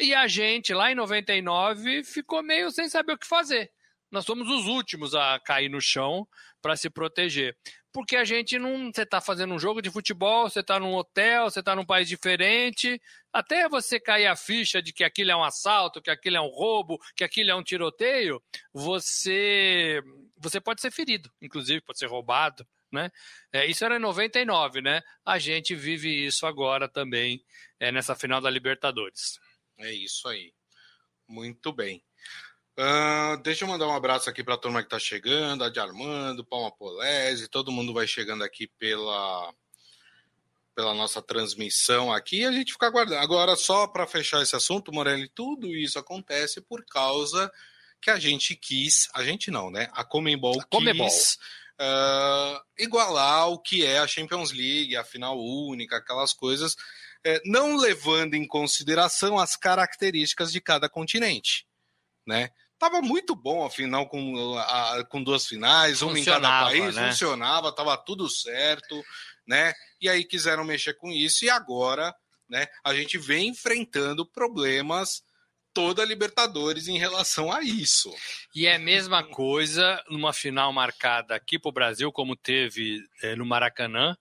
E 0.00 0.14
a 0.14 0.26
gente, 0.26 0.74
lá 0.74 0.92
em 0.92 0.94
99, 0.94 2.04
ficou 2.04 2.42
meio 2.42 2.70
sem 2.70 2.88
saber 2.88 3.12
o 3.12 3.18
que 3.18 3.26
fazer 3.26 3.70
nós 4.10 4.24
somos 4.24 4.48
os 4.48 4.66
últimos 4.66 5.14
a 5.14 5.38
cair 5.40 5.68
no 5.68 5.80
chão 5.80 6.26
para 6.62 6.76
se 6.76 6.88
proteger. 6.88 7.56
Porque 7.92 8.16
a 8.16 8.24
gente 8.24 8.58
não. 8.58 8.90
Você 8.92 9.02
está 9.02 9.20
fazendo 9.20 9.54
um 9.54 9.58
jogo 9.58 9.80
de 9.80 9.90
futebol, 9.90 10.48
você 10.48 10.60
está 10.60 10.78
num 10.78 10.94
hotel, 10.94 11.44
você 11.50 11.60
está 11.60 11.74
num 11.74 11.84
país 11.84 12.08
diferente. 12.08 13.00
Até 13.32 13.68
você 13.68 13.98
cair 13.98 14.26
a 14.26 14.36
ficha 14.36 14.82
de 14.82 14.92
que 14.92 15.02
aquilo 15.02 15.30
é 15.30 15.36
um 15.36 15.44
assalto, 15.44 16.02
que 16.02 16.10
aquilo 16.10 16.36
é 16.36 16.40
um 16.40 16.48
roubo, 16.48 16.98
que 17.14 17.24
aquilo 17.24 17.50
é 17.50 17.54
um 17.54 17.62
tiroteio, 17.62 18.42
você, 18.72 20.02
você 20.36 20.60
pode 20.60 20.80
ser 20.80 20.90
ferido, 20.90 21.30
inclusive 21.40 21.80
pode 21.80 21.98
ser 21.98 22.06
roubado. 22.06 22.66
Né? 22.92 23.10
É, 23.52 23.66
isso 23.66 23.84
era 23.84 23.96
em 23.96 24.00
99, 24.00 24.80
né? 24.80 25.02
A 25.24 25.38
gente 25.38 25.74
vive 25.74 26.08
isso 26.08 26.46
agora 26.46 26.88
também 26.88 27.44
é, 27.80 27.90
nessa 27.90 28.14
final 28.14 28.40
da 28.40 28.48
Libertadores. 28.48 29.38
É 29.78 29.92
isso 29.92 30.28
aí. 30.28 30.52
Muito 31.28 31.72
bem. 31.72 32.02
Uh, 32.78 33.36
deixa 33.42 33.64
eu 33.64 33.68
mandar 33.68 33.86
um 33.86 33.94
abraço 33.94 34.28
aqui 34.28 34.44
para 34.44 34.54
a 34.54 34.58
turma 34.58 34.82
que 34.82 34.86
está 34.86 34.98
chegando, 34.98 35.64
a 35.64 35.70
de 35.70 35.80
Armando, 35.80 36.44
Palma 36.44 36.70
Polese, 36.70 37.48
todo 37.48 37.72
mundo 37.72 37.94
vai 37.94 38.06
chegando 38.06 38.44
aqui 38.44 38.66
pela, 38.78 39.50
pela 40.74 40.92
nossa 40.92 41.22
transmissão 41.22 42.12
aqui 42.12 42.40
e 42.40 42.44
a 42.44 42.52
gente 42.52 42.72
fica 42.72 42.86
aguardando. 42.86 43.20
Agora, 43.20 43.56
só 43.56 43.86
para 43.86 44.06
fechar 44.06 44.42
esse 44.42 44.54
assunto, 44.54 44.92
Morelli, 44.92 45.26
tudo 45.28 45.74
isso 45.74 45.98
acontece 45.98 46.60
por 46.60 46.84
causa 46.84 47.50
que 48.00 48.10
a 48.10 48.18
gente 48.18 48.54
quis, 48.54 49.08
a 49.14 49.24
gente 49.24 49.50
não, 49.50 49.70
né? 49.70 49.88
A 49.92 50.04
Comembol, 50.04 50.62
quis 50.70 51.38
uh, 51.80 52.60
igualar 52.78 53.48
o 53.48 53.58
que 53.58 53.84
é 53.84 53.98
a 53.98 54.06
Champions 54.06 54.52
League, 54.52 54.96
a 54.96 55.04
final 55.04 55.38
única, 55.38 55.96
aquelas 55.96 56.32
coisas, 56.32 56.76
uh, 57.26 57.40
não 57.44 57.76
levando 57.76 58.34
em 58.34 58.46
consideração 58.46 59.38
as 59.38 59.56
características 59.56 60.52
de 60.52 60.60
cada 60.60 60.88
continente, 60.88 61.66
né? 62.26 62.50
Tava 62.78 63.00
muito 63.00 63.34
bom 63.34 63.64
a 63.64 63.70
final 63.70 64.06
com, 64.06 64.54
a, 64.58 65.02
com 65.08 65.22
duas 65.22 65.46
finais, 65.46 66.02
uma 66.02 66.18
em 66.18 66.24
cada 66.24 66.64
país, 66.64 66.94
né? 66.94 67.08
funcionava, 67.08 67.74
tava 67.74 67.96
tudo 67.96 68.28
certo, 68.28 69.02
né? 69.46 69.72
E 69.98 70.08
aí 70.08 70.24
quiseram 70.24 70.62
mexer 70.62 70.92
com 70.94 71.10
isso 71.10 71.46
e 71.46 71.50
agora 71.50 72.14
né? 72.48 72.66
A 72.84 72.94
gente 72.94 73.18
vem 73.18 73.48
enfrentando 73.48 74.24
problemas 74.24 75.22
toda 75.72 76.02
a 76.02 76.06
Libertadores 76.06 76.88
em 76.88 76.98
relação 76.98 77.52
a 77.52 77.62
isso. 77.62 78.14
E 78.54 78.66
é 78.66 78.76
a 78.76 78.78
mesma 78.78 79.22
coisa 79.22 80.02
numa 80.08 80.32
final 80.32 80.72
marcada 80.72 81.34
aqui 81.34 81.58
para 81.58 81.68
o 81.68 81.72
Brasil, 81.72 82.10
como 82.10 82.34
teve 82.34 83.02
é, 83.22 83.36
no 83.36 83.44
Maracanã 83.44 84.16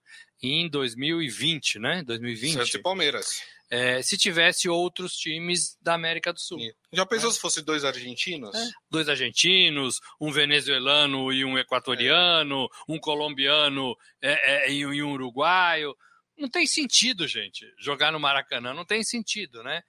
em 0.54 0.70
2020, 0.70 1.80
né? 1.80 2.04
2020. 2.04 2.54
Santos 2.54 2.74
e 2.74 2.80
Palmeiras. 2.80 3.44
É, 3.70 4.02
se 4.02 4.18
tivesse 4.18 4.70
outros 4.70 5.16
times 5.16 5.76
da 5.82 5.96
América 5.96 6.32
do 6.32 6.40
Sul. 6.40 6.60
Já 6.94 7.06
pensou 7.06 7.30
é. 7.30 7.34
se 7.34 7.40
fosse 7.40 7.62
dois 7.64 7.84
argentinos? 7.84 8.54
É. 8.54 8.70
Dois 8.90 9.10
argentinos, 9.10 10.00
um 10.22 10.32
venezuelano 10.32 11.34
e 11.34 11.44
um 11.44 11.58
equatoriano, 11.58 12.70
um 12.88 13.00
colombiano 13.00 13.96
é, 14.22 14.68
é, 14.68 14.72
e 14.72 14.86
um 14.86 15.12
uruguaio. 15.12 15.96
Não 16.38 16.48
tem 16.48 16.68
sentido, 16.68 17.28
gente, 17.28 17.66
jogar 17.80 18.12
no 18.12 18.20
Maracanã, 18.20 18.74
não 18.74 18.86
tem 18.86 19.04
sentido, 19.04 19.64
né? 19.64 19.82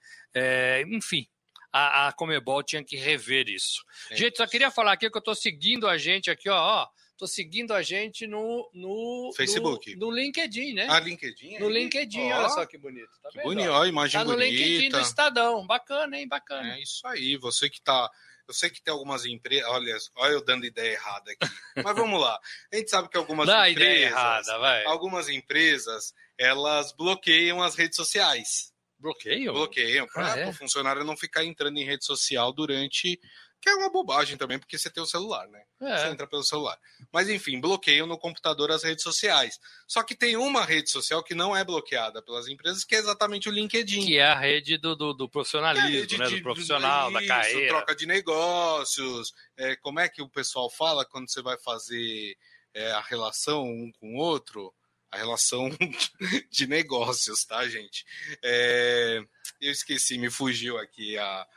enfim, 0.89 1.27
a, 1.73 2.07
a 2.07 2.13
Comebol 2.13 2.63
tinha 2.63 2.83
que 2.83 2.95
rever 2.95 3.49
isso. 3.49 3.83
É 4.09 4.15
gente, 4.15 4.37
só 4.37 4.47
queria 4.47 4.71
falar 4.71 4.93
aqui 4.93 5.09
que 5.09 5.17
eu 5.17 5.19
estou 5.19 5.35
seguindo 5.35 5.87
a 5.87 5.97
gente 5.97 6.29
aqui, 6.31 6.49
ó, 6.49 6.55
ó 6.55 6.87
tô 7.17 7.27
seguindo 7.27 7.73
a 7.73 7.81
gente 7.81 8.27
no, 8.27 8.69
no 8.73 9.31
Facebook. 9.35 9.95
No, 9.95 10.07
no 10.07 10.15
LinkedIn, 10.15 10.73
né? 10.73 10.87
Ah, 10.89 10.99
LinkedIn? 10.99 11.59
No 11.59 11.69
LinkedIn, 11.69 12.31
olha 12.31 12.49
só 12.49 12.65
que 12.65 12.77
bonito. 12.77 13.09
Tá 13.21 13.29
que 13.29 13.41
bonito, 13.41 13.69
ó, 13.69 13.85
imagem 13.85 14.19
tá 14.19 14.23
bonita. 14.23 14.43
no 14.43 14.49
LinkedIn 14.49 14.89
do 14.89 14.99
Estadão. 14.99 15.65
Bacana, 15.65 16.17
hein? 16.17 16.27
Bacana. 16.27 16.75
É 16.75 16.81
isso 16.81 17.05
aí. 17.07 17.35
Você 17.37 17.69
que 17.69 17.81
tá. 17.81 18.09
Eu 18.47 18.53
sei 18.53 18.69
que 18.69 18.81
tem 18.81 18.93
algumas 18.93 19.25
empresas. 19.25 19.67
Olha, 19.69 19.97
olha 20.15 20.31
eu 20.31 20.45
dando 20.45 20.65
ideia 20.65 20.93
errada 20.93 21.31
aqui. 21.31 21.53
Mas 21.83 21.95
vamos 21.95 22.21
lá. 22.21 22.39
A 22.71 22.75
gente 22.77 22.89
sabe 22.89 23.09
que 23.09 23.17
algumas 23.17 23.47
Dá 23.47 23.69
empresas. 23.69 23.93
Ideia 23.93 24.05
errada, 24.07 24.57
vai. 24.59 24.85
Algumas 24.85 25.27
empresas 25.27 26.13
elas 26.37 26.93
bloqueiam 26.93 27.61
as 27.61 27.75
redes 27.75 27.95
sociais. 27.95 28.71
Bloqueiam? 28.99 29.53
Bloqueiam, 29.53 30.07
para 30.07 30.33
ah, 30.33 30.39
é? 30.39 30.49
o 30.49 30.53
funcionário 30.53 31.03
não 31.03 31.15
ficar 31.15 31.43
entrando 31.43 31.77
em 31.77 31.85
rede 31.85 32.03
social 32.03 32.51
durante. 32.51 33.19
Que 33.59 33.69
é 33.69 33.75
uma 33.75 33.89
bobagem 33.89 34.37
também, 34.37 34.59
porque 34.59 34.77
você 34.77 34.89
tem 34.89 35.01
o 35.01 35.07
celular, 35.07 35.47
né? 35.47 35.63
É. 35.81 35.97
Você 35.97 36.07
entra 36.09 36.27
pelo 36.27 36.43
celular. 36.43 36.77
Mas 37.11 37.27
enfim, 37.27 37.59
bloqueiam 37.59 38.05
no 38.05 38.17
computador 38.17 38.71
as 38.71 38.83
redes 38.83 39.03
sociais. 39.03 39.59
Só 39.87 40.03
que 40.03 40.15
tem 40.15 40.37
uma 40.37 40.63
rede 40.63 40.91
social 40.91 41.23
que 41.23 41.33
não 41.33 41.55
é 41.55 41.63
bloqueada 41.63 42.21
pelas 42.21 42.47
empresas, 42.47 42.83
que 42.83 42.95
é 42.95 42.99
exatamente 42.99 43.49
o 43.49 43.51
LinkedIn. 43.51 44.05
Que 44.05 44.17
é 44.17 44.25
a 44.25 44.39
rede 44.39 44.77
do, 44.77 44.95
do, 44.95 45.13
do 45.13 45.29
profissionalismo, 45.29 46.17
né? 46.19 46.29
Do 46.29 46.41
profissional, 46.41 47.09
isso, 47.09 47.19
da 47.19 47.27
carreira. 47.27 47.67
Troca 47.69 47.95
de 47.95 48.05
negócios. 48.05 49.33
É, 49.57 49.75
como 49.77 49.99
é 49.99 50.07
que 50.07 50.21
o 50.21 50.29
pessoal 50.29 50.69
fala 50.69 51.05
quando 51.05 51.29
você 51.29 51.41
vai 51.41 51.57
fazer 51.57 52.37
é, 52.73 52.91
a 52.91 53.01
relação 53.01 53.63
um 53.63 53.91
com 53.99 54.15
o 54.15 54.19
outro? 54.19 54.73
a 55.11 55.17
relação 55.17 55.69
de 56.51 56.67
negócios, 56.67 57.45
tá, 57.45 57.67
gente? 57.67 58.05
É, 58.43 59.23
eu 59.61 59.71
esqueci, 59.71 60.17
me 60.17 60.29
fugiu 60.29 60.77
aqui 60.77 61.17
a, 61.17 61.47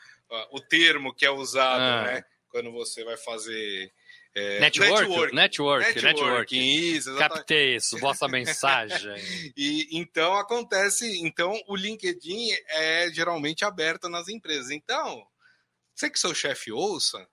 o 0.52 0.60
termo 0.60 1.14
que 1.14 1.26
é 1.26 1.30
usado, 1.30 1.80
ah. 1.80 2.02
né? 2.04 2.24
Quando 2.48 2.72
você 2.72 3.04
vai 3.04 3.16
fazer. 3.16 3.92
É, 4.32 4.60
network, 4.60 5.08
network, 5.08 5.34
network, 5.34 6.02
network. 6.02 6.56
Isso, 6.96 7.16
Captei 7.16 7.74
isso, 7.74 7.98
vossa 7.98 8.28
mensagem. 8.28 9.12
e 9.56 9.88
então 9.90 10.34
acontece, 10.34 11.20
então 11.20 11.60
o 11.66 11.74
LinkedIn 11.74 12.50
é 12.68 13.10
geralmente 13.12 13.64
aberto 13.64 14.08
nas 14.08 14.28
empresas. 14.28 14.70
Então, 14.70 15.26
você 15.94 16.08
que 16.08 16.18
seu 16.18 16.32
chefe 16.32 16.70
ouça, 16.70 17.26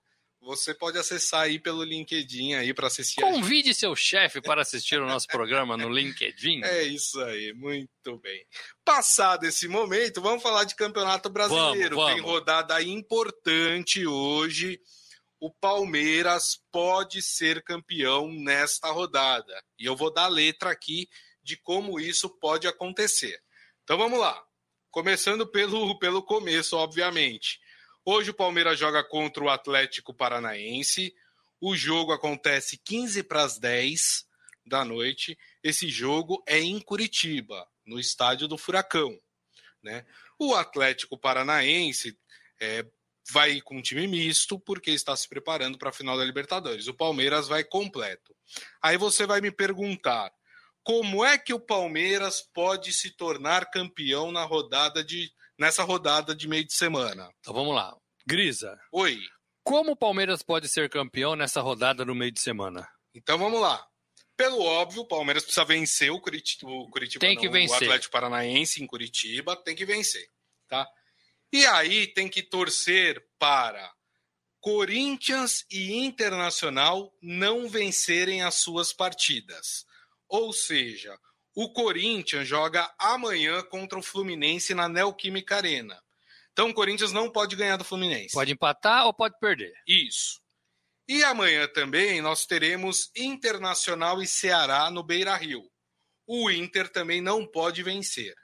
você 0.47 0.73
pode 0.73 0.97
acessar 0.97 1.41
aí 1.41 1.59
pelo 1.59 1.83
LinkedIn 1.83 2.53
aí 2.53 2.73
para 2.73 2.87
assistir. 2.87 3.19
Convide 3.19 3.75
seu 3.75 3.93
chefe 3.97 4.39
para 4.39 4.61
assistir 4.61 4.97
o 4.97 5.05
nosso 5.05 5.27
programa 5.27 5.75
no 5.75 5.89
LinkedIn. 5.89 6.63
É 6.63 6.83
isso 6.83 7.19
aí, 7.21 7.51
muito 7.51 8.17
bem. 8.21 8.45
Passado 8.85 9.43
esse 9.45 9.67
momento, 9.67 10.21
vamos 10.21 10.41
falar 10.41 10.63
de 10.63 10.73
Campeonato 10.73 11.29
Brasileiro. 11.29 11.97
Vamos, 11.97 12.11
vamos. 12.11 12.13
Tem 12.13 12.21
rodada 12.21 12.81
importante 12.81 14.07
hoje. 14.07 14.79
O 15.37 15.51
Palmeiras 15.51 16.57
pode 16.71 17.21
ser 17.21 17.61
campeão 17.61 18.31
nesta 18.31 18.89
rodada. 18.89 19.61
E 19.77 19.85
eu 19.85 19.97
vou 19.97 20.11
dar 20.11 20.25
a 20.25 20.29
letra 20.29 20.71
aqui 20.71 21.09
de 21.43 21.57
como 21.57 21.99
isso 21.99 22.29
pode 22.39 22.67
acontecer. 22.67 23.37
Então 23.83 23.97
vamos 23.97 24.17
lá. 24.17 24.41
Começando 24.89 25.45
pelo, 25.45 25.99
pelo 25.99 26.23
começo, 26.23 26.77
obviamente. 26.77 27.59
Hoje 28.09 28.29
o 28.29 28.33
Palmeiras 28.33 28.79
joga 28.79 29.03
contra 29.03 29.43
o 29.43 29.49
Atlético 29.49 30.13
Paranaense. 30.13 31.13
O 31.59 31.75
jogo 31.75 32.13
acontece 32.13 32.77
15 32.77 33.21
para 33.23 33.43
as 33.43 33.59
10 33.59 34.25
da 34.65 34.85
noite. 34.85 35.37
Esse 35.61 35.89
jogo 35.89 36.41
é 36.47 36.57
em 36.57 36.79
Curitiba, 36.79 37.67
no 37.85 37.99
estádio 37.99 38.47
do 38.47 38.57
Furacão. 38.57 39.19
Né? 39.83 40.05
O 40.39 40.55
Atlético 40.55 41.17
Paranaense 41.17 42.17
é, 42.61 42.85
vai 43.29 43.59
com 43.59 43.75
um 43.75 43.81
time 43.81 44.07
misto 44.07 44.57
porque 44.57 44.91
está 44.91 45.13
se 45.13 45.27
preparando 45.27 45.77
para 45.77 45.89
a 45.89 45.93
final 45.93 46.17
da 46.17 46.23
Libertadores. 46.23 46.87
O 46.87 46.93
Palmeiras 46.93 47.49
vai 47.49 47.65
completo. 47.65 48.33
Aí 48.81 48.95
você 48.95 49.25
vai 49.25 49.41
me 49.41 49.51
perguntar: 49.51 50.31
como 50.81 51.25
é 51.25 51.37
que 51.37 51.53
o 51.53 51.59
Palmeiras 51.59 52.39
pode 52.53 52.93
se 52.93 53.11
tornar 53.11 53.69
campeão 53.69 54.31
na 54.31 54.45
rodada 54.45 55.03
de 55.03 55.29
nessa 55.57 55.83
rodada 55.83 56.35
de 56.35 56.47
meio 56.47 56.65
de 56.65 56.73
semana. 56.73 57.29
Então 57.39 57.53
vamos 57.53 57.75
lá. 57.75 57.95
Grisa. 58.25 58.79
Oi. 58.91 59.19
Como 59.63 59.91
o 59.91 59.97
Palmeiras 59.97 60.41
pode 60.41 60.69
ser 60.69 60.89
campeão 60.89 61.35
nessa 61.35 61.61
rodada 61.61 62.05
no 62.05 62.15
meio 62.15 62.31
de 62.31 62.39
semana? 62.39 62.87
Então 63.13 63.37
vamos 63.37 63.59
lá. 63.59 63.85
Pelo 64.37 64.61
óbvio, 64.61 65.01
o 65.01 65.07
Palmeiras 65.07 65.43
precisa 65.43 65.65
vencer 65.65 66.11
o 66.11 66.21
Curitiba, 66.21 66.69
o, 66.69 66.89
Curitiba 66.89 67.19
tem 67.19 67.35
que 67.35 67.47
não, 67.47 67.53
vencer. 67.53 67.73
o 67.73 67.75
Atlético 67.85 68.11
Paranaense 68.11 68.83
em 68.83 68.85
Curitiba, 68.85 69.55
tem 69.55 69.75
que 69.75 69.83
vencer, 69.83 70.29
tá? 70.67 70.87
E 71.51 71.65
aí 71.65 72.05
tem 72.13 72.29
que 72.29 72.43
torcer 72.43 73.25
para 73.39 73.91
Corinthians 74.59 75.65
e 75.71 75.93
Internacional 75.95 77.11
não 77.21 77.67
vencerem 77.67 78.43
as 78.43 78.55
suas 78.55 78.93
partidas. 78.93 79.85
Ou 80.27 80.53
seja, 80.53 81.17
o 81.59 81.73
Corinthians 81.73 82.47
joga 82.47 82.87
amanhã 82.99 83.63
contra 83.63 83.97
o 83.97 84.03
Fluminense 84.03 84.75
na 84.75 84.87
Neoquímica 84.87 85.55
Arena. 85.55 85.99
Então 86.53 86.69
o 86.69 86.73
Corinthians 86.73 87.11
não 87.11 87.31
pode 87.31 87.55
ganhar 87.55 87.77
do 87.77 87.83
Fluminense. 87.83 88.35
Pode 88.35 88.51
empatar 88.51 89.07
ou 89.07 89.13
pode 89.13 89.39
perder. 89.39 89.73
Isso. 89.87 90.39
E 91.07 91.23
amanhã 91.23 91.67
também 91.67 92.21
nós 92.21 92.45
teremos 92.45 93.09
Internacional 93.15 94.21
e 94.21 94.27
Ceará 94.27 94.91
no 94.91 95.01
Beira 95.01 95.35
Rio. 95.35 95.67
O 96.27 96.51
Inter 96.51 96.89
também 96.89 97.21
não 97.21 97.43
pode 97.43 97.81
vencer. 97.81 98.35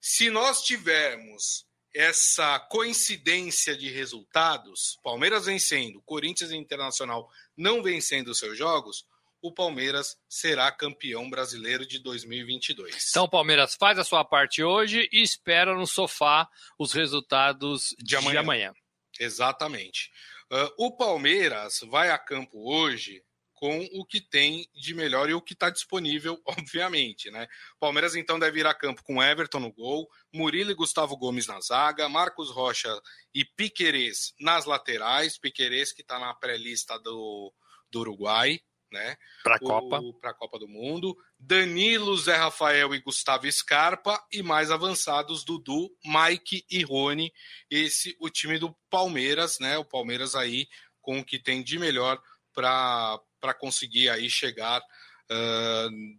Se 0.00 0.28
nós 0.28 0.62
tivermos 0.62 1.64
essa 1.94 2.58
coincidência 2.68 3.76
de 3.76 3.88
resultados, 3.90 4.98
Palmeiras 5.04 5.46
vencendo, 5.46 6.02
Corinthians 6.02 6.50
e 6.50 6.56
Internacional 6.56 7.30
não 7.56 7.80
vencendo 7.80 8.32
os 8.32 8.40
seus 8.40 8.58
jogos, 8.58 9.06
o 9.42 9.52
Palmeiras 9.52 10.16
será 10.28 10.70
campeão 10.70 11.28
brasileiro 11.28 11.84
de 11.84 11.98
2022. 11.98 13.08
Então 13.10 13.24
o 13.24 13.28
Palmeiras 13.28 13.74
faz 13.74 13.98
a 13.98 14.04
sua 14.04 14.24
parte 14.24 14.62
hoje 14.62 15.08
e 15.12 15.20
espera 15.20 15.74
no 15.74 15.86
sofá 15.86 16.48
os 16.78 16.92
resultados 16.92 17.94
de 17.98 18.16
amanhã. 18.16 18.30
De 18.30 18.38
amanhã. 18.38 18.74
Exatamente. 19.18 20.10
Uh, 20.50 20.86
o 20.86 20.96
Palmeiras 20.96 21.80
vai 21.88 22.10
a 22.10 22.18
campo 22.18 22.72
hoje 22.72 23.22
com 23.62 23.78
o 23.92 24.04
que 24.04 24.20
tem 24.20 24.68
de 24.74 24.92
melhor 24.92 25.30
e 25.30 25.34
o 25.34 25.40
que 25.40 25.52
está 25.52 25.70
disponível, 25.70 26.40
obviamente, 26.46 27.30
né? 27.30 27.46
Palmeiras 27.78 28.16
então 28.16 28.38
deve 28.38 28.60
ir 28.60 28.66
a 28.66 28.74
campo 28.74 29.04
com 29.04 29.22
Everton 29.22 29.60
no 29.60 29.72
gol, 29.72 30.08
Murilo 30.32 30.72
e 30.72 30.74
Gustavo 30.74 31.16
Gomes 31.16 31.46
na 31.46 31.60
zaga, 31.60 32.08
Marcos 32.08 32.50
Rocha 32.50 32.92
e 33.32 33.44
Piquerez 33.44 34.34
nas 34.40 34.64
laterais, 34.64 35.38
Piquerez 35.38 35.92
que 35.92 36.02
está 36.02 36.18
na 36.18 36.34
pré-lista 36.34 36.98
do, 36.98 37.52
do 37.88 38.00
Uruguai, 38.00 38.60
né? 38.92 39.16
Para 39.42 39.56
a 39.56 39.58
Copa. 39.58 40.00
Para 40.20 40.30
a 40.30 40.34
Copa 40.34 40.58
do 40.58 40.68
Mundo. 40.68 41.16
Danilo, 41.38 42.16
Zé 42.16 42.36
Rafael 42.36 42.94
e 42.94 43.00
Gustavo 43.00 43.50
Scarpa. 43.50 44.22
E 44.32 44.42
mais 44.42 44.70
avançados, 44.70 45.44
Dudu, 45.44 45.90
Mike 46.04 46.64
e 46.70 46.82
Rony. 46.82 47.32
Esse, 47.70 48.16
o 48.20 48.28
time 48.28 48.58
do 48.58 48.76
Palmeiras, 48.90 49.58
né? 49.58 49.78
O 49.78 49.84
Palmeiras 49.84 50.34
aí 50.34 50.68
com 51.00 51.18
o 51.18 51.24
que 51.24 51.38
tem 51.38 51.62
de 51.62 51.78
melhor 51.78 52.22
para 52.54 53.54
conseguir 53.58 54.08
aí 54.08 54.30
chegar 54.30 54.80
uh, 54.80 56.18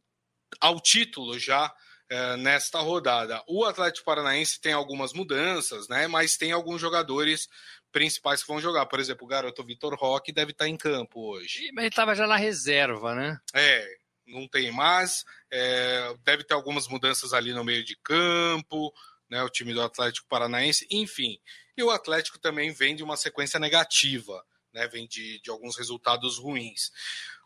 ao 0.60 0.80
título 0.82 1.40
já 1.40 1.74
uh, 2.12 2.38
nesta 2.38 2.80
rodada. 2.80 3.42
O 3.48 3.66
Atlético 3.66 4.06
Paranaense 4.06 4.60
tem 4.60 4.74
algumas 4.74 5.14
mudanças, 5.14 5.88
né? 5.88 6.08
Mas 6.08 6.38
tem 6.38 6.52
alguns 6.52 6.80
jogadores 6.80 7.48
principais 7.92 8.42
que 8.42 8.48
vão 8.48 8.60
jogar. 8.60 8.86
Por 8.88 9.00
exemplo, 9.00 9.26
o 9.26 9.30
garoto 9.30 9.64
Vitor 9.64 9.96
Roque 9.96 10.32
deve 10.32 10.52
estar 10.52 10.68
em 10.68 10.78
campo 10.78 11.22
hoje. 11.22 11.70
Mas 11.74 11.84
ele 11.84 11.90
estava 11.90 12.16
já 12.16 12.28
na 12.28 12.36
reserva, 12.36 13.14
né? 13.16 13.40
É, 13.54 13.88
não 14.26 14.48
tem 14.48 14.72
mais. 14.72 15.24
É, 15.52 16.14
deve 16.24 16.44
ter 16.44 16.54
algumas 16.54 16.88
mudanças 16.88 17.34
ali 17.34 17.54
no 17.54 17.64
meio 17.64 17.84
de 17.84 17.96
campo, 17.98 18.94
né? 19.30 19.42
O 19.44 19.50
time 19.50 19.74
do 19.74 19.82
Atlético 19.82 20.28
Paranaense, 20.28 20.88
enfim. 20.90 21.40
E 21.78 21.84
o 21.84 21.92
Atlético 21.92 22.40
também 22.40 22.72
vem 22.72 22.96
de 22.96 23.04
uma 23.04 23.18
sequência 23.18 23.60
negativa, 23.60 24.44
né? 24.74 24.88
Vem 24.88 25.08
de, 25.08 25.40
de 25.42 25.50
alguns 25.50 25.78
resultados 25.78 26.38
ruins. 26.38 26.92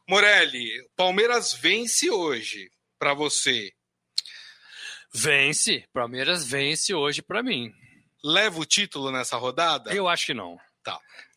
Morelli, 0.07 0.69
Palmeiras 0.95 1.53
vence 1.53 2.09
hoje 2.09 2.71
para 2.97 3.13
você. 3.13 3.73
Vence. 5.13 5.85
Palmeiras 5.93 6.45
vence 6.45 6.93
hoje 6.93 7.21
para 7.21 7.43
mim. 7.43 7.71
Leva 8.23 8.59
o 8.59 8.65
título 8.65 9.11
nessa 9.11 9.37
rodada? 9.37 9.93
Eu 9.93 10.07
acho 10.07 10.25
que 10.27 10.33
não. 10.33 10.57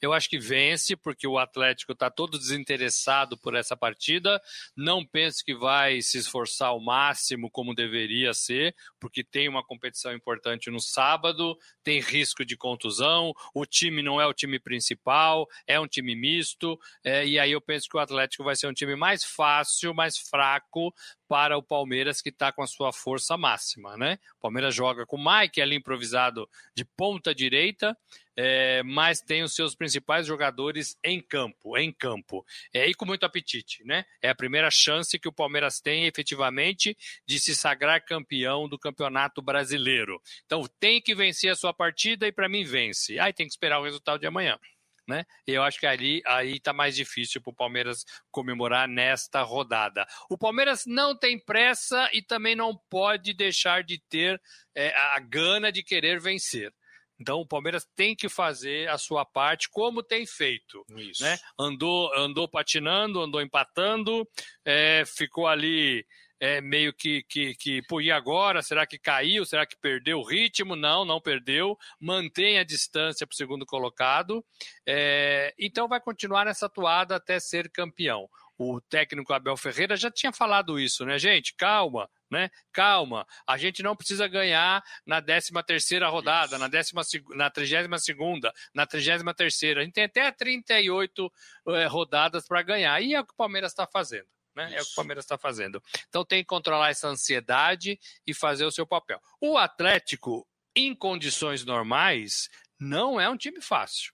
Eu 0.00 0.12
acho 0.12 0.28
que 0.28 0.38
vence, 0.38 0.96
porque 0.96 1.26
o 1.26 1.38
Atlético 1.38 1.92
está 1.92 2.10
todo 2.10 2.38
desinteressado 2.38 3.36
por 3.36 3.54
essa 3.54 3.76
partida. 3.76 4.40
Não 4.76 5.04
penso 5.04 5.44
que 5.44 5.54
vai 5.54 6.00
se 6.00 6.18
esforçar 6.18 6.68
ao 6.68 6.80
máximo 6.80 7.50
como 7.50 7.74
deveria 7.74 8.32
ser, 8.32 8.74
porque 8.98 9.22
tem 9.22 9.48
uma 9.48 9.64
competição 9.64 10.12
importante 10.12 10.70
no 10.70 10.80
sábado, 10.80 11.56
tem 11.82 12.00
risco 12.00 12.44
de 12.44 12.56
contusão, 12.56 13.32
o 13.54 13.66
time 13.66 14.02
não 14.02 14.20
é 14.20 14.26
o 14.26 14.34
time 14.34 14.58
principal, 14.58 15.46
é 15.66 15.78
um 15.78 15.86
time 15.86 16.14
misto, 16.14 16.78
é, 17.04 17.26
e 17.26 17.38
aí 17.38 17.52
eu 17.52 17.60
penso 17.60 17.88
que 17.88 17.96
o 17.96 18.00
Atlético 18.00 18.44
vai 18.44 18.56
ser 18.56 18.68
um 18.68 18.72
time 18.72 18.96
mais 18.96 19.24
fácil, 19.24 19.94
mais 19.94 20.16
fraco 20.16 20.94
para 21.30 21.56
o 21.56 21.62
Palmeiras, 21.62 22.20
que 22.20 22.30
está 22.30 22.50
com 22.50 22.60
a 22.60 22.66
sua 22.66 22.92
força 22.92 23.36
máxima. 23.36 23.96
Né? 23.96 24.18
O 24.38 24.40
Palmeiras 24.40 24.74
joga 24.74 25.06
com 25.06 25.16
o 25.16 25.24
Mike 25.24 25.60
ali 25.60 25.76
improvisado 25.76 26.48
de 26.74 26.84
ponta 26.84 27.32
direita, 27.32 27.96
é, 28.42 28.82
mas 28.82 29.20
tem 29.20 29.42
os 29.42 29.54
seus 29.54 29.74
principais 29.74 30.26
jogadores 30.26 30.96
em 31.04 31.20
campo, 31.20 31.76
em 31.76 31.92
campo. 31.92 32.42
É, 32.72 32.88
e 32.88 32.94
com 32.94 33.04
muito 33.04 33.26
apetite, 33.26 33.84
né? 33.84 34.06
É 34.22 34.30
a 34.30 34.34
primeira 34.34 34.70
chance 34.70 35.18
que 35.18 35.28
o 35.28 35.32
Palmeiras 35.32 35.78
tem 35.78 36.06
efetivamente 36.06 36.96
de 37.26 37.38
se 37.38 37.54
sagrar 37.54 38.02
campeão 38.02 38.66
do 38.66 38.78
Campeonato 38.78 39.42
Brasileiro. 39.42 40.22
Então 40.46 40.64
tem 40.80 41.02
que 41.02 41.14
vencer 41.14 41.52
a 41.52 41.54
sua 41.54 41.74
partida 41.74 42.26
e 42.26 42.32
para 42.32 42.48
mim 42.48 42.64
vence. 42.64 43.18
Aí 43.18 43.30
tem 43.30 43.46
que 43.46 43.52
esperar 43.52 43.78
o 43.78 43.84
resultado 43.84 44.18
de 44.18 44.26
amanhã. 44.26 44.58
Né? 45.06 45.26
Eu 45.46 45.62
acho 45.62 45.78
que 45.78 45.86
ali 45.86 46.22
aí 46.24 46.56
está 46.56 46.72
mais 46.72 46.96
difícil 46.96 47.42
para 47.42 47.50
o 47.50 47.54
Palmeiras 47.54 48.06
comemorar 48.30 48.88
nesta 48.88 49.42
rodada. 49.42 50.06
O 50.30 50.38
Palmeiras 50.38 50.84
não 50.86 51.14
tem 51.14 51.38
pressa 51.38 52.08
e 52.14 52.22
também 52.22 52.56
não 52.56 52.74
pode 52.88 53.34
deixar 53.34 53.84
de 53.84 53.98
ter 54.08 54.40
é, 54.74 54.96
a 54.96 55.20
gana 55.20 55.70
de 55.70 55.82
querer 55.82 56.18
vencer. 56.18 56.72
Então 57.20 57.40
o 57.40 57.46
Palmeiras 57.46 57.86
tem 57.94 58.16
que 58.16 58.28
fazer 58.28 58.88
a 58.88 58.96
sua 58.96 59.24
parte, 59.24 59.68
como 59.70 60.02
tem 60.02 60.26
feito. 60.26 60.84
Isso. 60.96 61.22
Né? 61.22 61.38
Andou, 61.58 62.12
andou 62.16 62.48
patinando, 62.48 63.20
andou 63.20 63.42
empatando, 63.42 64.26
é, 64.64 65.04
ficou 65.04 65.46
ali 65.46 66.06
é, 66.40 66.62
meio 66.62 66.94
que, 66.94 67.22
que, 67.24 67.54
que, 67.54 67.82
pô, 67.82 68.00
e 68.00 68.10
agora? 68.10 68.62
Será 68.62 68.86
que 68.86 68.98
caiu? 68.98 69.44
Será 69.44 69.66
que 69.66 69.76
perdeu 69.76 70.18
o 70.20 70.26
ritmo? 70.26 70.74
Não, 70.74 71.04
não 71.04 71.20
perdeu. 71.20 71.76
Mantém 72.00 72.58
a 72.58 72.64
distância 72.64 73.26
para 73.26 73.34
o 73.34 73.36
segundo 73.36 73.66
colocado. 73.66 74.42
É, 74.86 75.54
então 75.58 75.86
vai 75.86 76.00
continuar 76.00 76.46
nessa 76.46 76.68
toada 76.68 77.16
até 77.16 77.38
ser 77.38 77.70
campeão. 77.70 78.26
O 78.62 78.78
técnico 78.78 79.32
Abel 79.32 79.56
Ferreira 79.56 79.96
já 79.96 80.10
tinha 80.10 80.30
falado 80.30 80.78
isso, 80.78 81.02
né, 81.06 81.18
gente? 81.18 81.54
Calma, 81.54 82.10
né? 82.30 82.50
Calma, 82.70 83.26
a 83.46 83.56
gente 83.56 83.82
não 83.82 83.96
precisa 83.96 84.28
ganhar 84.28 84.84
na 85.06 85.22
13 85.22 85.50
terceira 85.66 86.10
rodada, 86.10 86.58
na, 86.58 86.68
décima, 86.68 87.00
na 87.30 87.48
32 87.48 88.04
segunda, 88.04 88.52
na 88.74 88.86
33 88.86 89.34
terceira. 89.34 89.80
A 89.80 89.84
gente 89.84 89.94
tem 89.94 90.04
até 90.04 90.30
38 90.30 91.32
é, 91.68 91.86
rodadas 91.86 92.46
para 92.46 92.60
ganhar. 92.60 93.00
E 93.00 93.14
é 93.14 93.20
o 93.20 93.24
que 93.24 93.32
o 93.32 93.36
Palmeiras 93.36 93.72
está 93.72 93.86
fazendo. 93.86 94.28
Né? 94.54 94.74
É 94.74 94.82
o 94.82 94.84
que 94.84 94.92
o 94.92 94.94
Palmeiras 94.94 95.24
está 95.24 95.38
fazendo. 95.38 95.82
Então 96.10 96.22
tem 96.22 96.42
que 96.42 96.46
controlar 96.46 96.90
essa 96.90 97.08
ansiedade 97.08 97.98
e 98.26 98.34
fazer 98.34 98.66
o 98.66 98.70
seu 98.70 98.86
papel. 98.86 99.22
O 99.40 99.56
Atlético, 99.56 100.46
em 100.76 100.94
condições 100.94 101.64
normais, 101.64 102.50
não 102.78 103.18
é 103.18 103.26
um 103.26 103.38
time 103.38 103.62
fácil 103.62 104.12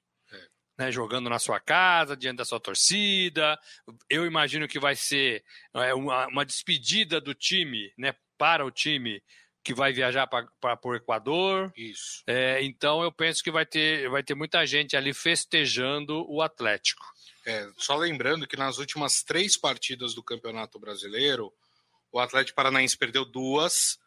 né, 0.78 0.92
jogando 0.92 1.30
na 1.30 1.38
sua 1.38 1.58
casa, 1.58 2.16
diante 2.16 2.38
da 2.38 2.44
sua 2.44 2.60
torcida. 2.60 3.58
Eu 4.08 4.26
imagino 4.26 4.68
que 4.68 4.78
vai 4.78 4.94
ser 4.94 5.44
é, 5.74 5.94
uma, 5.94 6.26
uma 6.26 6.44
despedida 6.44 7.20
do 7.20 7.34
time, 7.34 7.92
né, 7.96 8.14
para 8.36 8.64
o 8.64 8.70
time 8.70 9.22
que 9.64 9.74
vai 9.74 9.92
viajar 9.92 10.28
para 10.28 10.78
o 10.84 10.94
Equador. 10.94 11.72
Isso. 11.76 12.22
É, 12.24 12.62
então 12.62 13.02
eu 13.02 13.10
penso 13.10 13.42
que 13.42 13.50
vai 13.50 13.66
ter, 13.66 14.08
vai 14.08 14.22
ter 14.22 14.34
muita 14.36 14.64
gente 14.64 14.96
ali 14.96 15.12
festejando 15.12 16.24
o 16.30 16.40
Atlético. 16.40 17.04
É, 17.44 17.68
só 17.76 17.96
lembrando 17.96 18.46
que 18.46 18.56
nas 18.56 18.78
últimas 18.78 19.24
três 19.24 19.56
partidas 19.56 20.14
do 20.14 20.22
Campeonato 20.22 20.78
Brasileiro, 20.78 21.52
o 22.12 22.20
Atlético 22.20 22.54
Paranaense 22.54 22.96
perdeu 22.96 23.24
duas, 23.24 23.98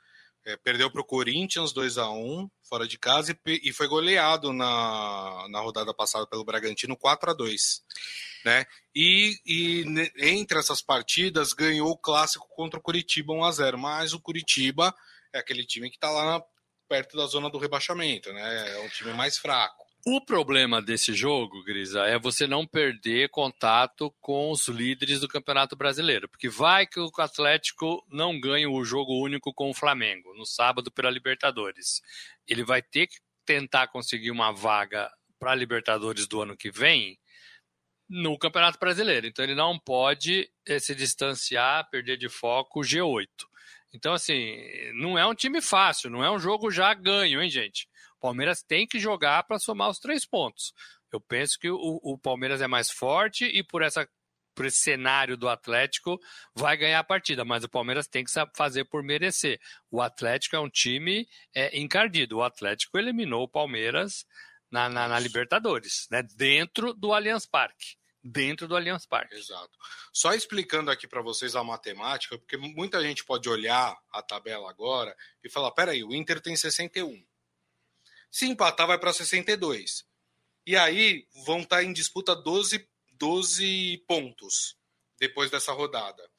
é, 0.46 0.58
perdeu 0.58 0.90
para 0.92 1.02
o 1.02 1.06
Corinthians 1.06 1.74
2 1.74 1.98
a 1.98 2.10
1 2.10 2.50
fora 2.68 2.88
de 2.88 2.98
casa 2.98 3.38
e, 3.46 3.70
e, 3.70 3.74
foi 3.74 3.88
goleado 3.88 4.54
na, 4.54 5.48
na 5.50 5.60
rodada 5.60 5.94
passada 5.94 6.26
pelo 6.28 6.46
Bragantino 6.46 6.96
4 6.96 7.32
a 7.32 7.34
2 7.34 7.84
né? 8.46 8.66
E, 8.96 9.36
e 9.46 9.84
entre 10.18 10.60
essas 10.60 10.82
partidas 10.82 11.54
ganhou 11.54 11.92
o 11.92 11.98
clássico 11.98 12.48
contra 12.56 12.80
o 12.80 12.84
Curitiba 12.84 13.34
1 13.34 13.44
a 13.44 13.52
0 13.52 13.78
mas 13.78 14.14
o 14.14 14.22
Curitiba 14.22 14.94
é 15.34 15.40
aquele 15.40 15.66
time 15.66 15.90
que 15.90 15.98
está 15.98 16.10
lá 16.10 16.42
perto 16.88 17.16
da 17.16 17.28
zona 17.28 17.50
do 17.50 17.60
rebaixamento, 17.60 18.34
né? 18.34 18.76
É 18.76 18.80
um 18.80 18.90
time 18.90 19.14
mais 19.14 19.38
fraco. 19.38 19.79
O 20.06 20.22
problema 20.22 20.82
desse 20.82 21.14
jogo, 21.14 21.62
Grisa, 21.64 22.06
é 22.06 22.18
você 22.18 22.48
não 22.48 22.66
perder 22.66 23.30
contato 23.30 24.16
com 24.22 24.50
os 24.50 24.68
líderes 24.70 25.20
do 25.20 25.28
Campeonato 25.28 25.76
Brasileiro, 25.76 26.30
porque 26.30 26.48
vai 26.48 26.88
que 26.88 27.00
o 27.00 27.12
Atlético 27.18 28.06
não 28.10 28.40
ganha 28.40 28.70
o 28.70 28.84
jogo 28.86 29.22
único 29.22 29.54
com 29.54 29.70
o 29.70 29.74
Flamengo 29.74 30.34
no 30.36 30.46
sábado 30.46 30.90
pela 30.90 31.10
Libertadores. 31.10 32.02
Ele 32.48 32.64
vai 32.64 32.82
ter 32.82 33.08
que 33.08 33.18
tentar 33.46 33.88
conseguir 33.88 34.32
uma 34.32 34.54
vaga 34.54 35.12
para 35.38 35.52
a 35.52 35.56
Libertadores 35.56 36.28
do 36.28 36.42
ano 36.42 36.56
que 36.56 36.72
vem 36.72 37.20
no 38.08 38.38
Campeonato 38.40 38.80
Brasileiro. 38.80 39.28
Então 39.28 39.44
ele 39.44 39.56
não 39.56 39.78
pode 39.78 40.50
eh, 40.66 40.80
se 40.80 40.96
distanciar, 40.96 41.90
perder 41.90 42.18
de 42.18 42.30
foco 42.30 42.80
o 42.80 42.84
G8. 42.84 43.28
Então, 43.94 44.14
assim, 44.14 44.56
não 44.94 45.18
é 45.18 45.26
um 45.26 45.36
time 45.36 45.62
fácil, 45.62 46.10
não 46.10 46.24
é 46.24 46.32
um 46.32 46.40
jogo 46.40 46.72
já 46.72 46.94
ganho, 46.94 47.42
hein, 47.42 47.50
gente? 47.50 47.88
O 48.20 48.28
Palmeiras 48.28 48.62
tem 48.62 48.86
que 48.86 49.00
jogar 49.00 49.44
para 49.44 49.58
somar 49.58 49.90
os 49.90 49.98
três 49.98 50.26
pontos. 50.26 50.74
Eu 51.12 51.22
penso 51.22 51.58
que 51.58 51.70
o, 51.70 52.00
o, 52.04 52.18
Palmeiras 52.18 52.62
é 52.62 52.68
mais 52.68 52.92
forte 52.92 53.46
e 53.46 53.64
por, 53.64 53.82
essa, 53.82 54.08
por 54.54 54.66
esse 54.66 54.80
cenário 54.80 55.38
do 55.38 55.48
Atlético 55.48 56.20
vai 56.54 56.76
ganhar 56.76 57.00
a 57.00 57.04
partida, 57.04 57.46
mas 57.46 57.64
o 57.64 57.70
Palmeiras 57.70 58.08
tem 58.08 58.26
que 58.26 58.32
fazer 58.54 58.84
por 58.84 59.02
merecer. 59.02 59.58
O 59.90 60.02
Atlético 60.02 60.58
é 60.58 60.60
um 60.60 60.70
time 60.70 61.28
é, 61.56 61.80
encardido. 61.80 62.38
O 62.38 62.44
Atlético 62.44 63.00
eliminou 63.00 63.44
o 63.44 63.50
Palmeiras 63.50 64.26
na, 64.70 64.90
na, 64.90 65.08
na 65.08 65.18
Libertadores, 65.18 66.06
né? 66.12 66.22
dentro 66.36 66.94
do 66.94 67.14
Allianz 67.14 67.46
Parque 67.46 67.98
dentro 68.22 68.68
do 68.68 68.76
Allianz 68.76 69.06
Parque. 69.06 69.36
Exato. 69.36 69.72
Só 70.12 70.34
explicando 70.34 70.92
aqui 70.92 71.08
para 71.08 71.22
vocês 71.22 71.56
a 71.56 71.64
matemática, 71.64 72.38
porque 72.38 72.58
muita 72.58 73.02
gente 73.02 73.24
pode 73.24 73.48
olhar 73.50 73.98
a 74.12 74.22
tabela 74.22 74.70
agora 74.70 75.16
e 75.44 75.50
falar: 75.50 75.72
peraí, 75.72 76.04
o 76.04 76.14
Inter 76.14 76.42
tem 76.42 76.56
61. 76.56 77.26
Se 78.32 78.46
empatar, 78.46 78.88
vai 78.88 79.00
para 79.00 79.14
62. 79.14 80.06
E 80.66 80.78
aí 80.78 81.26
vão 81.46 81.62
estar 81.62 81.78
tá 81.78 81.84
em 81.84 81.92
disputa 81.94 82.36
12, 82.36 82.88
12 83.14 84.04
pontos 84.08 84.78
depois 85.20 85.50
dessa 85.50 85.74
rodada. 85.74 86.30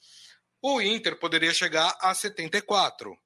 O 0.62 0.80
Inter 0.80 1.18
poderia 1.18 1.54
chegar 1.54 1.96
a 2.00 2.14
74, 2.14 3.16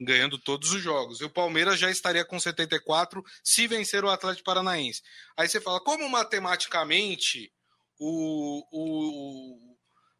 ganhando 0.00 0.38
todos 0.38 0.72
os 0.72 0.82
jogos. 0.82 1.20
E 1.20 1.24
o 1.24 1.30
Palmeiras 1.30 1.78
já 1.78 1.90
estaria 1.90 2.24
com 2.24 2.40
74 2.40 3.22
se 3.42 3.66
vencer 3.66 4.04
o 4.04 4.10
Atlético 4.10 4.44
Paranaense. 4.44 5.02
Aí 5.36 5.48
você 5.48 5.60
fala, 5.60 5.80
como 5.80 6.08
matematicamente 6.08 7.52
o, 7.98 8.64
o, 8.72 9.76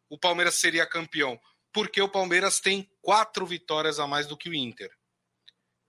o 0.09 0.17
Palmeiras 0.17 0.55
seria 0.55 0.85
campeão? 0.85 1.39
Porque 1.73 2.01
o 2.01 2.09
Palmeiras 2.09 2.59
tem 2.59 2.89
quatro 3.01 3.45
vitórias 3.45 3.99
a 3.99 4.07
mais 4.07 4.27
do 4.27 4.37
que 4.37 4.49
o 4.49 4.53
Inter. 4.53 4.91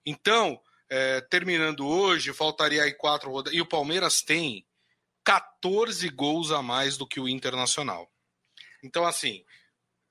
Então, 0.04 0.60
é, 0.90 1.20
terminando 1.22 1.86
hoje, 1.86 2.32
faltaria 2.32 2.82
aí 2.82 2.92
quatro 2.92 3.30
rodadas. 3.30 3.56
E 3.56 3.60
o 3.60 3.66
Palmeiras 3.66 4.22
tem 4.22 4.66
14 5.24 6.08
gols 6.08 6.50
a 6.50 6.62
mais 6.62 6.96
do 6.96 7.06
que 7.06 7.20
o 7.20 7.28
Internacional. 7.28 8.10
Então, 8.82 9.06
assim, 9.06 9.44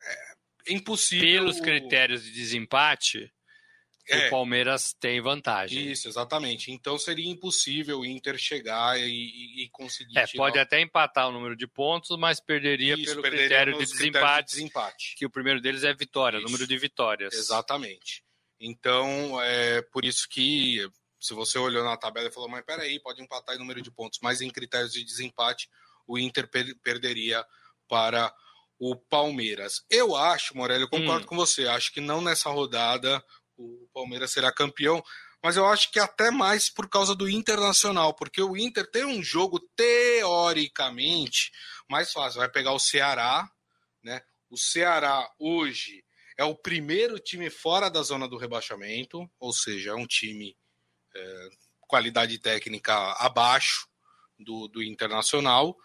é 0.02 0.74
impossível. 0.74 1.28
Pelos 1.28 1.60
critérios 1.60 2.24
de 2.24 2.32
desempate, 2.32 3.32
é, 4.10 4.28
o 4.28 4.30
Palmeiras 4.30 4.94
tem 4.94 5.22
vantagem. 5.22 5.92
Isso, 5.92 6.08
exatamente. 6.08 6.72
Então 6.72 6.98
seria 6.98 7.30
impossível 7.30 8.00
o 8.00 8.06
Inter 8.06 8.38
chegar 8.38 9.00
e, 9.00 9.64
e 9.64 9.70
conseguir. 9.72 10.18
É, 10.18 10.26
pode 10.36 10.58
até 10.58 10.82
empatar 10.82 11.30
o 11.30 11.32
número 11.32 11.56
de 11.56 11.68
pontos, 11.68 12.18
mas 12.18 12.40
perderia 12.40 12.96
isso, 12.96 13.12
pelo 13.12 13.22
critério 13.22 13.74
de 13.74 13.86
desempate, 13.86 14.50
de 14.50 14.56
desempate. 14.56 15.16
Que 15.16 15.26
o 15.26 15.30
primeiro 15.30 15.62
deles 15.62 15.84
é 15.84 15.94
vitória, 15.94 16.38
isso. 16.38 16.46
número 16.46 16.66
de 16.66 16.78
vitórias. 16.78 17.34
Exatamente. 17.34 18.24
Então, 18.60 19.42
é 19.42 19.82
por 19.84 20.04
isso 20.04 20.28
que, 20.30 20.86
se 21.20 21.34
você 21.34 21.58
olhou 21.58 21.84
na 21.84 21.96
tabela 21.96 22.28
e 22.28 22.32
falou, 22.32 22.50
mas 22.50 22.66
peraí, 22.66 23.00
pode 23.00 23.22
empatar 23.22 23.56
em 23.56 23.60
número 23.60 23.82
de 23.82 23.92
pontos, 23.92 24.20
mas 24.22 24.42
em 24.42 24.50
critérios 24.50 24.92
de 24.92 25.04
desempate, 25.04 25.70
o 26.06 26.18
Inter 26.18 26.50
per 26.50 26.76
perderia 26.84 27.46
para 27.88 28.34
o 28.78 28.96
Palmeiras. 28.96 29.84
Eu 29.90 30.16
acho, 30.16 30.56
Morelli, 30.56 30.84
eu 30.84 30.90
concordo 30.90 31.26
hum. 31.26 31.28
com 31.28 31.36
você, 31.36 31.68
acho 31.68 31.94
que 31.94 32.02
não 32.02 32.22
nessa 32.22 32.50
rodada 32.50 33.24
o 33.58 33.90
Palmeiras 33.94 34.32
será 34.32 34.54
campeão, 34.54 35.04
mas 35.44 35.58
eu 35.58 35.66
acho 35.66 35.92
que 35.92 36.00
até 36.00 36.32
mais 36.32 36.70
por 36.70 36.90
causa 36.90 37.16
do 37.16 37.30
Internacional, 37.30 38.14
porque 38.14 38.42
o 38.42 38.58
Inter 38.58 38.90
tem 38.90 39.06
um 39.06 39.22
jogo 39.22 39.60
teoricamente 39.76 41.52
mais 41.90 42.12
fácil, 42.12 42.40
vai 42.40 42.50
pegar 42.50 42.72
o 42.72 42.80
Ceará, 42.80 43.50
né? 44.04 44.22
O 44.50 44.58
Ceará 44.58 45.30
hoje 45.38 46.04
é 46.40 46.44
o 46.46 46.56
primeiro 46.56 47.20
time 47.20 47.50
fora 47.50 47.90
da 47.90 48.02
zona 48.02 48.26
do 48.26 48.38
rebaixamento, 48.38 49.30
ou 49.38 49.52
seja, 49.52 49.90
é 49.90 49.94
um 49.94 50.08
time 50.08 50.56
é, 51.14 51.50
qualidade 51.82 52.40
técnica 52.40 52.96
abaixo 53.18 53.90
do, 54.40 54.70
do 54.70 54.82
Internacional. 54.82 55.76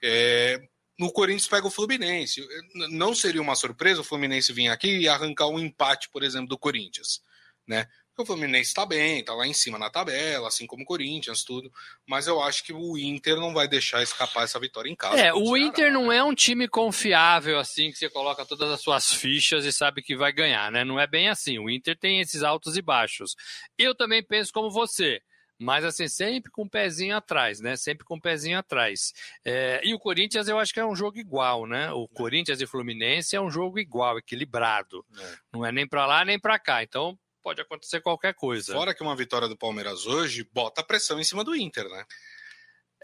É, 0.00 0.62
no 0.96 1.10
Corinthians 1.10 1.48
pega 1.48 1.66
o 1.66 1.70
Fluminense. 1.70 2.46
Não 2.90 3.12
seria 3.12 3.42
uma 3.42 3.56
surpresa 3.56 4.00
o 4.00 4.04
Fluminense 4.04 4.52
vir 4.52 4.68
aqui 4.68 4.98
e 4.98 5.08
arrancar 5.08 5.48
um 5.48 5.58
empate, 5.58 6.08
por 6.10 6.22
exemplo, 6.22 6.46
do 6.46 6.58
Corinthians, 6.58 7.20
né? 7.66 7.88
O 8.18 8.26
Fluminense 8.26 8.70
está 8.70 8.84
bem, 8.84 9.20
está 9.20 9.32
lá 9.32 9.46
em 9.46 9.52
cima 9.52 9.78
na 9.78 9.88
tabela, 9.88 10.48
assim 10.48 10.66
como 10.66 10.82
o 10.82 10.86
Corinthians, 10.86 11.44
tudo. 11.44 11.72
Mas 12.04 12.26
eu 12.26 12.42
acho 12.42 12.64
que 12.64 12.72
o 12.72 12.98
Inter 12.98 13.36
não 13.36 13.54
vai 13.54 13.68
deixar 13.68 14.02
escapar 14.02 14.42
essa 14.42 14.58
vitória 14.58 14.90
em 14.90 14.96
casa. 14.96 15.20
É, 15.20 15.32
o 15.32 15.56
Inter 15.56 15.92
não 15.92 16.10
é 16.10 16.20
um 16.22 16.34
time 16.34 16.66
confiável, 16.66 17.60
assim, 17.60 17.92
que 17.92 17.96
você 17.96 18.10
coloca 18.10 18.44
todas 18.44 18.72
as 18.72 18.80
suas 18.80 19.12
fichas 19.14 19.64
e 19.64 19.72
sabe 19.72 20.02
que 20.02 20.16
vai 20.16 20.32
ganhar, 20.32 20.72
né? 20.72 20.84
Não 20.84 20.98
é 20.98 21.06
bem 21.06 21.28
assim. 21.28 21.60
O 21.60 21.70
Inter 21.70 21.96
tem 21.96 22.20
esses 22.20 22.42
altos 22.42 22.76
e 22.76 22.82
baixos. 22.82 23.36
Eu 23.78 23.94
também 23.94 24.20
penso 24.20 24.52
como 24.52 24.68
você. 24.68 25.22
Mas 25.56 25.84
assim, 25.84 26.08
sempre 26.08 26.50
com 26.50 26.62
o 26.62 26.64
um 26.64 26.68
pezinho 26.68 27.16
atrás, 27.16 27.60
né? 27.60 27.76
Sempre 27.76 28.04
com 28.04 28.14
o 28.14 28.16
um 28.16 28.20
pezinho 28.20 28.58
atrás. 28.58 29.12
É, 29.44 29.80
e 29.84 29.94
o 29.94 29.98
Corinthians 29.98 30.48
eu 30.48 30.58
acho 30.58 30.72
que 30.72 30.80
é 30.80 30.86
um 30.86 30.94
jogo 30.94 31.18
igual, 31.18 31.66
né? 31.66 31.92
O 31.92 32.04
é. 32.04 32.16
Corinthians 32.16 32.60
e 32.60 32.66
Fluminense 32.66 33.36
é 33.36 33.40
um 33.40 33.50
jogo 33.50 33.78
igual, 33.78 34.18
equilibrado. 34.18 35.04
É. 35.16 35.36
Não 35.52 35.64
é 35.64 35.70
nem 35.70 35.86
para 35.86 36.06
lá 36.06 36.24
nem 36.24 36.38
para 36.38 36.58
cá. 36.58 36.82
Então 36.82 37.18
pode 37.42 37.60
acontecer 37.60 38.00
qualquer 38.00 38.34
coisa. 38.34 38.72
Fora 38.72 38.94
que 38.94 39.02
uma 39.02 39.16
vitória 39.16 39.48
do 39.48 39.56
Palmeiras 39.56 40.06
hoje 40.06 40.48
bota 40.52 40.82
pressão 40.82 41.18
em 41.20 41.24
cima 41.24 41.44
do 41.44 41.54
Inter, 41.54 41.88
né? 41.88 42.04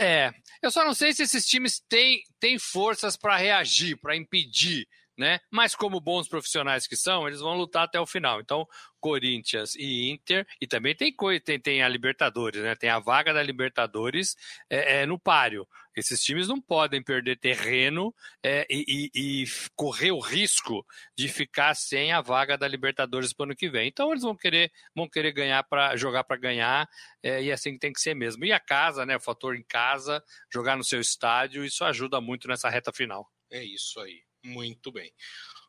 É, 0.00 0.32
eu 0.60 0.70
só 0.70 0.84
não 0.84 0.92
sei 0.92 1.12
se 1.12 1.22
esses 1.22 1.46
times 1.46 1.80
têm, 1.88 2.20
têm 2.40 2.58
forças 2.58 3.16
para 3.16 3.36
reagir, 3.36 3.96
para 4.00 4.16
impedir 4.16 4.88
né? 5.16 5.40
Mas 5.50 5.74
como 5.74 6.00
bons 6.00 6.28
profissionais 6.28 6.86
que 6.86 6.96
são, 6.96 7.26
eles 7.26 7.40
vão 7.40 7.56
lutar 7.56 7.84
até 7.84 8.00
o 8.00 8.06
final. 8.06 8.40
Então, 8.40 8.66
Corinthians 9.00 9.74
e 9.76 10.10
Inter, 10.10 10.46
e 10.60 10.66
também 10.66 10.94
tem, 10.94 11.14
tem, 11.44 11.60
tem 11.60 11.82
a 11.82 11.88
Libertadores, 11.88 12.62
né? 12.62 12.74
Tem 12.74 12.90
a 12.90 12.98
vaga 12.98 13.32
da 13.32 13.42
Libertadores 13.42 14.36
é, 14.68 15.02
é 15.02 15.06
no 15.06 15.18
páreo. 15.18 15.66
Esses 15.96 16.22
times 16.22 16.48
não 16.48 16.60
podem 16.60 17.02
perder 17.02 17.38
terreno 17.38 18.14
é, 18.42 18.66
e, 18.68 19.10
e, 19.14 19.42
e, 19.42 19.44
correr 19.74 20.10
o 20.10 20.18
risco 20.18 20.84
de 21.16 21.28
ficar 21.28 21.74
sem 21.74 22.12
a 22.12 22.20
vaga 22.20 22.58
da 22.58 22.66
Libertadores 22.66 23.32
para 23.32 23.44
o 23.44 23.46
ano 23.46 23.56
que 23.56 23.68
vem. 23.68 23.88
Então 23.88 24.10
eles 24.10 24.22
vão 24.22 24.36
querer, 24.36 24.72
vão 24.94 25.08
querer 25.08 25.32
ganhar 25.32 25.62
para 25.64 25.96
jogar 25.96 26.24
para 26.24 26.36
ganhar, 26.36 26.88
é, 27.22 27.42
e 27.42 27.52
assim 27.52 27.78
tem 27.78 27.92
que 27.92 28.00
ser 28.00 28.14
mesmo. 28.14 28.44
E 28.44 28.52
a 28.52 28.60
casa, 28.60 29.06
né? 29.06 29.16
O 29.16 29.20
fator 29.20 29.56
em 29.56 29.64
casa, 29.64 30.22
jogar 30.52 30.76
no 30.76 30.84
seu 30.84 31.00
estádio, 31.00 31.64
isso 31.64 31.84
ajuda 31.84 32.20
muito 32.20 32.48
nessa 32.48 32.68
reta 32.68 32.92
final. 32.92 33.28
É 33.50 33.62
isso 33.62 34.00
aí. 34.00 34.22
Muito 34.42 34.92
bem. 34.92 35.12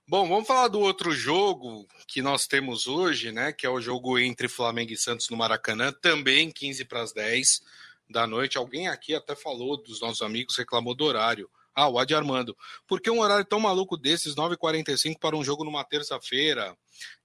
Bom, 0.07 0.27
vamos 0.27 0.45
falar 0.45 0.67
do 0.67 0.79
outro 0.79 1.11
jogo 1.13 1.88
que 2.07 2.21
nós 2.21 2.45
temos 2.45 2.85
hoje, 2.85 3.31
né? 3.31 3.51
Que 3.51 3.65
é 3.65 3.69
o 3.69 3.81
jogo 3.81 4.19
entre 4.19 4.47
Flamengo 4.47 4.91
e 4.91 4.97
Santos 4.97 5.29
no 5.29 5.38
Maracanã, 5.38 5.91
também 5.91 6.51
15 6.51 6.85
para 6.85 7.01
as 7.01 7.11
10 7.11 7.61
da 8.09 8.27
noite. 8.27 8.57
Alguém 8.57 8.87
aqui 8.87 9.13
até 9.13 9.35
falou 9.35 9.81
dos 9.81 10.01
nossos 10.01 10.21
amigos, 10.21 10.57
reclamou 10.57 10.95
do 10.95 11.05
horário. 11.05 11.49
Ah, 11.73 11.89
o 11.89 11.99
Adi 11.99 12.15
Armando. 12.15 12.55
Por 12.87 13.01
que 13.01 13.09
um 13.09 13.19
horário 13.19 13.43
tão 13.43 13.59
maluco 13.59 13.97
desses, 13.97 14.35
9h45, 14.35 15.19
para 15.19 15.35
um 15.35 15.43
jogo 15.43 15.65
numa 15.65 15.83
terça-feira? 15.83 16.75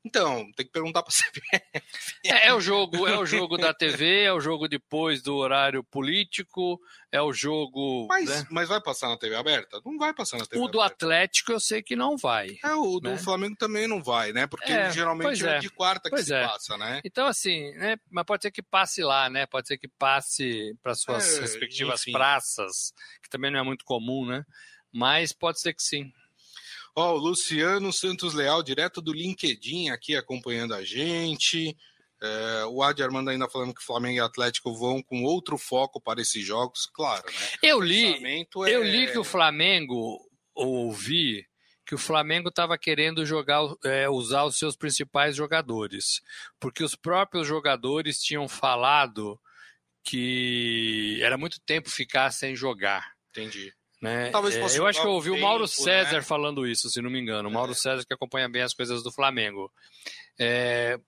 Então, 0.04 0.50
tem 0.52 0.64
que 0.64 0.72
perguntar 0.72 1.02
para 1.02 1.12
você. 1.12 1.24
É, 2.24 2.48
é, 2.48 2.54
o 2.54 2.61
jogo, 2.61 3.06
é 3.09 3.18
o 3.18 3.24
jogo 3.24 3.56
da 3.56 3.72
TV, 3.72 4.24
é 4.24 4.33
o 4.33 4.40
jogo 4.40 4.68
depois 4.68 5.22
do 5.22 5.37
horário 5.37 5.83
político, 5.83 6.80
é 7.11 7.20
o 7.20 7.33
jogo. 7.33 8.06
Mas, 8.09 8.28
né? 8.28 8.46
mas 8.50 8.68
vai 8.68 8.80
passar 8.80 9.09
na 9.09 9.16
TV 9.16 9.35
aberta? 9.37 9.80
Não 9.85 9.96
vai 9.96 10.12
passar 10.12 10.38
na 10.38 10.44
TV 10.44 10.61
o 10.61 10.64
aberta. 10.64 10.78
O 10.78 10.80
do 10.80 10.83
Atlético 10.83 11.52
eu 11.52 11.61
sei 11.61 11.83
que 11.83 11.96
não 11.96 12.16
vai. 12.16 12.56
É, 12.62 12.74
o 12.74 13.00
do 13.00 13.11
né? 13.11 13.18
Flamengo 13.18 13.56
também 13.56 13.88
não 13.88 14.02
vai, 14.02 14.33
né? 14.33 14.46
Porque 14.46 14.70
é, 14.70 14.90
geralmente 14.90 15.46
é. 15.46 15.56
é. 15.56 15.59
de 15.59 15.70
quarta 15.70 16.11
que 16.11 16.16
pois 16.16 16.26
se 16.26 16.35
é. 16.35 16.46
passa, 16.46 16.76
né? 16.76 17.00
Então, 17.04 17.26
assim, 17.26 17.70
né? 17.72 17.96
Mas 18.11 18.24
pode 18.24 18.42
ser 18.42 18.50
que 18.50 18.62
passe 18.62 19.02
lá, 19.02 19.30
né? 19.30 19.46
Pode 19.46 19.66
ser 19.66 19.78
que 19.78 19.88
passe 19.88 20.76
para 20.83 20.94
suas 20.94 21.38
é, 21.38 21.40
respectivas 21.40 22.02
enfim. 22.02 22.12
praças, 22.12 22.92
que 23.22 23.30
também 23.30 23.50
não 23.50 23.61
é 23.61 23.62
muito 23.62 23.85
comum, 23.85 24.26
né? 24.26 24.44
Mas 24.92 25.33
pode 25.33 25.61
ser 25.61 25.72
que 25.74 25.83
sim. 25.83 26.12
Ó, 26.94 27.14
o 27.14 27.18
Luciano 27.18 27.92
Santos 27.92 28.35
Leal, 28.35 28.62
direto 28.62 29.00
do 29.00 29.12
LinkedIn, 29.12 29.90
aqui 29.90 30.16
acompanhando 30.16 30.74
a 30.74 30.85
gente. 30.85 31.76
É, 32.22 32.64
o 32.66 32.83
Adi 32.83 33.03
Armando 33.03 33.31
ainda 33.31 33.48
falando 33.48 33.74
que 33.74 33.83
Flamengo 33.83 34.18
e 34.18 34.20
Atlético 34.20 34.76
vão 34.76 35.03
com 35.03 35.24
outro 35.24 35.57
foco 35.57 36.00
para 36.00 36.20
esses 36.20 36.44
jogos, 36.44 36.87
claro. 36.92 37.24
Né? 37.26 37.48
Eu 37.62 37.81
li, 37.81 38.22
é... 38.24 38.46
eu 38.74 38.83
li 38.83 39.11
que 39.11 39.18
o 39.18 39.24
Flamengo 39.24 40.18
ouvi 40.55 41.46
que 41.90 41.94
o 41.96 41.98
Flamengo 41.98 42.50
estava 42.50 42.79
querendo 42.79 43.26
jogar, 43.26 43.62
é, 43.85 44.09
usar 44.09 44.44
os 44.44 44.57
seus 44.57 44.76
principais 44.76 45.35
jogadores, 45.35 46.20
porque 46.61 46.85
os 46.85 46.94
próprios 46.94 47.48
jogadores 47.48 48.22
tinham 48.22 48.46
falado 48.46 49.40
que 50.05 51.18
era 51.20 51.37
muito 51.37 51.61
tempo 51.61 51.90
ficar 51.90 52.31
sem 52.31 52.55
jogar. 52.55 53.12
Entendi. 53.31 53.74
Né? 54.00 54.30
Talvez 54.30 54.56
é, 54.56 54.78
eu 54.78 54.86
acho 54.86 55.00
que 55.00 55.06
eu 55.06 55.10
ouvi 55.10 55.30
tempo, 55.30 55.42
o 55.42 55.46
Mauro 55.46 55.68
César 55.68 56.16
né? 56.16 56.22
falando 56.22 56.66
isso, 56.66 56.88
se 56.88 57.02
não 57.02 57.10
me 57.10 57.20
engano. 57.20 57.48
O 57.48 57.52
Mauro 57.52 57.72
é. 57.72 57.74
César 57.74 58.04
que 58.06 58.14
acompanha 58.14 58.48
bem 58.48 58.62
as 58.62 58.72
coisas 58.72 59.02
do 59.02 59.12
Flamengo. 59.12 59.70
É, 60.38 60.98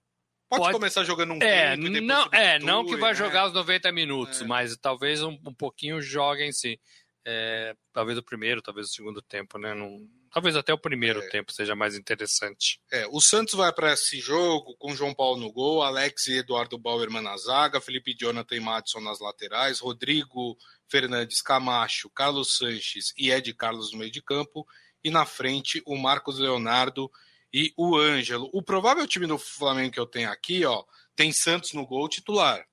pode, 0.48 0.62
pode, 0.62 0.72
começar 0.74 1.02
jogando 1.04 1.32
um 1.32 1.42
é, 1.42 1.74
tempo 1.74 1.88
não, 2.02 2.28
É, 2.32 2.58
não 2.58 2.84
que 2.84 2.96
vai 2.96 3.12
né? 3.12 3.16
jogar 3.16 3.46
os 3.46 3.54
90 3.54 3.90
minutos, 3.92 4.42
é. 4.42 4.44
mas 4.44 4.76
talvez 4.76 5.22
um, 5.22 5.38
um 5.46 5.54
pouquinho 5.54 6.02
joguem 6.02 6.52
sim. 6.52 6.76
É, 7.24 7.74
talvez 7.92 8.18
o 8.18 8.22
primeiro, 8.22 8.60
talvez 8.60 8.88
o 8.88 8.92
segundo 8.92 9.22
tempo, 9.22 9.56
né? 9.56 9.72
Não, 9.72 9.98
talvez 10.32 10.56
até 10.56 10.72
o 10.72 10.78
primeiro 10.78 11.20
é. 11.20 11.28
tempo 11.28 11.52
seja 11.52 11.76
mais 11.76 11.94
interessante. 11.94 12.80
É, 12.90 13.06
o 13.08 13.20
Santos 13.20 13.54
vai 13.54 13.72
para 13.72 13.92
esse 13.92 14.18
jogo 14.18 14.74
com 14.78 14.96
João 14.96 15.14
Paulo 15.14 15.38
no 15.38 15.52
gol, 15.52 15.82
Alex 15.82 16.26
e 16.28 16.38
Eduardo 16.38 16.78
Bauerman 16.78 17.22
na 17.22 17.36
zaga, 17.36 17.80
Felipe 17.80 18.16
Jonathan 18.18 18.56
e 18.56 18.60
Madison 18.60 19.00
nas 19.00 19.20
laterais, 19.20 19.78
Rodrigo 19.78 20.56
Fernandes 20.88 21.42
Camacho, 21.42 22.10
Carlos 22.10 22.56
Sanches 22.56 23.12
e 23.16 23.30
Ed 23.30 23.52
Carlos 23.54 23.92
no 23.92 23.98
meio 23.98 24.10
de 24.10 24.22
campo, 24.22 24.66
e 25.04 25.10
na 25.10 25.26
frente 25.26 25.82
o 25.84 25.96
Marcos 25.96 26.38
Leonardo 26.38 27.10
e 27.52 27.72
o 27.76 27.96
Ângelo. 27.96 28.48
O 28.52 28.62
provável 28.62 29.06
time 29.06 29.26
do 29.26 29.36
Flamengo 29.36 29.92
que 29.92 30.00
eu 30.00 30.06
tenho 30.06 30.30
aqui, 30.30 30.64
ó, 30.64 30.82
tem 31.14 31.32
Santos 31.32 31.74
no 31.74 31.86
gol 31.86 32.08
titular. 32.08 32.66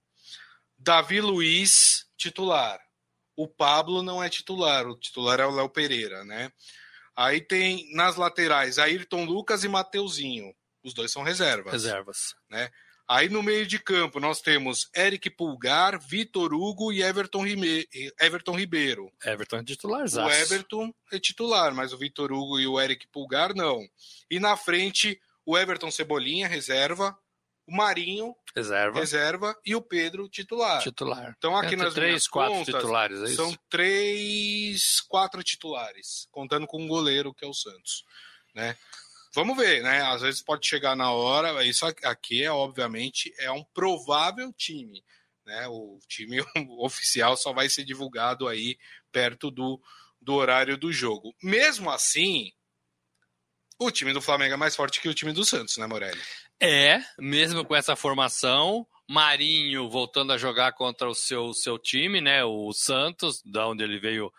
Davi 0.77 1.19
Luiz, 1.19 2.07
titular. 2.17 2.79
O 3.35 3.47
Pablo 3.47 4.01
não 4.01 4.23
é 4.23 4.29
titular, 4.29 4.87
o 4.87 4.97
titular 4.97 5.39
é 5.39 5.45
o 5.45 5.51
Léo 5.51 5.69
Pereira, 5.69 6.23
né? 6.23 6.51
Aí 7.19 7.41
tem 7.41 7.93
nas 7.93 8.15
laterais 8.15 8.79
Ayrton 8.79 9.25
Lucas 9.25 9.65
e 9.65 9.67
Mateuzinho. 9.67 10.55
Os 10.81 10.93
dois 10.93 11.11
são 11.11 11.21
reservas. 11.21 11.73
Reservas. 11.73 12.33
Né? 12.49 12.69
Aí 13.05 13.27
no 13.27 13.43
meio 13.43 13.67
de 13.67 13.77
campo 13.77 14.21
nós 14.21 14.39
temos 14.39 14.89
Eric 14.95 15.29
Pulgar, 15.31 15.99
Vitor 15.99 16.53
Hugo 16.53 16.93
e 16.93 17.03
Everton, 17.03 17.43
Rime... 17.43 17.85
Everton 18.21 18.57
Ribeiro. 18.57 19.11
Everton 19.25 19.57
é 19.57 19.63
titular, 19.65 20.05
O 20.07 20.31
Everton 20.31 20.93
é 21.11 21.19
titular, 21.19 21.75
mas 21.75 21.91
o 21.91 21.97
Vitor 21.97 22.31
Hugo 22.31 22.57
e 22.57 22.65
o 22.65 22.79
Eric 22.79 23.05
Pulgar 23.09 23.53
não. 23.53 23.85
E 24.31 24.39
na 24.39 24.55
frente 24.55 25.19
o 25.45 25.57
Everton 25.57 25.91
Cebolinha, 25.91 26.47
reserva, 26.47 27.19
o 27.69 27.75
Marinho, 27.75 28.35
reserva, 28.55 28.99
reserva 28.99 29.59
e 29.63 29.75
o 29.75 29.81
Pedro 29.81 30.27
titular. 30.27 30.81
Titular. 30.81 31.35
Então 31.37 31.55
aqui 31.55 31.75
Entre 31.75 31.85
nas 31.85 31.93
três, 31.93 32.27
quatro 32.27 32.53
contas, 32.53 32.75
titulares, 32.75 33.19
é 33.21 33.25
isso? 33.25 33.35
são 33.35 33.55
três, 33.69 35.01
quatro 35.01 35.43
titulares, 35.43 36.27
contando 36.31 36.65
com 36.65 36.77
o 36.77 36.81
um 36.85 36.87
goleiro 36.87 37.33
que 37.33 37.45
é 37.45 37.47
o 37.47 37.53
Santos, 37.53 38.03
né? 38.55 38.75
Vamos 39.35 39.55
ver, 39.55 39.83
né? 39.83 40.01
Às 40.01 40.21
vezes 40.21 40.41
pode 40.41 40.65
chegar 40.67 40.95
na 40.95 41.11
hora. 41.11 41.63
Isso 41.63 41.85
aqui 41.85 42.43
é 42.43 42.51
obviamente 42.51 43.31
é 43.37 43.51
um 43.51 43.63
provável 43.63 44.51
time, 44.53 45.03
né? 45.45 45.67
O 45.67 45.99
time 46.07 46.37
oficial 46.79 47.37
só 47.37 47.53
vai 47.53 47.69
ser 47.69 47.83
divulgado 47.83 48.47
aí 48.47 48.79
perto 49.11 49.51
do, 49.51 49.79
do 50.19 50.33
horário 50.33 50.75
do 50.75 50.91
jogo. 50.91 51.35
Mesmo 51.43 51.91
assim, 51.91 52.51
o 53.77 53.91
time 53.91 54.11
do 54.11 54.21
Flamengo 54.21 54.55
é 54.55 54.57
mais 54.57 54.75
forte 54.75 54.99
que 54.99 55.07
o 55.07 55.13
time 55.13 55.31
do 55.31 55.45
Santos, 55.45 55.77
né, 55.77 55.85
Morelli? 55.85 56.19
É, 56.61 57.01
mesmo 57.17 57.63
com 57.63 57.75
essa 57.75 57.95
formação, 57.95 58.85
Marinho 59.09 59.89
voltando 59.89 60.33
a 60.33 60.37
jogar 60.37 60.73
contra 60.73 61.09
o 61.09 61.15
seu, 61.15 61.53
seu 61.53 61.79
time, 61.79 62.21
né? 62.21 62.43
O 62.43 62.71
Santos, 62.73 63.41
da 63.43 63.67
onde 63.67 63.83
ele 63.83 63.99
veio 63.99 64.31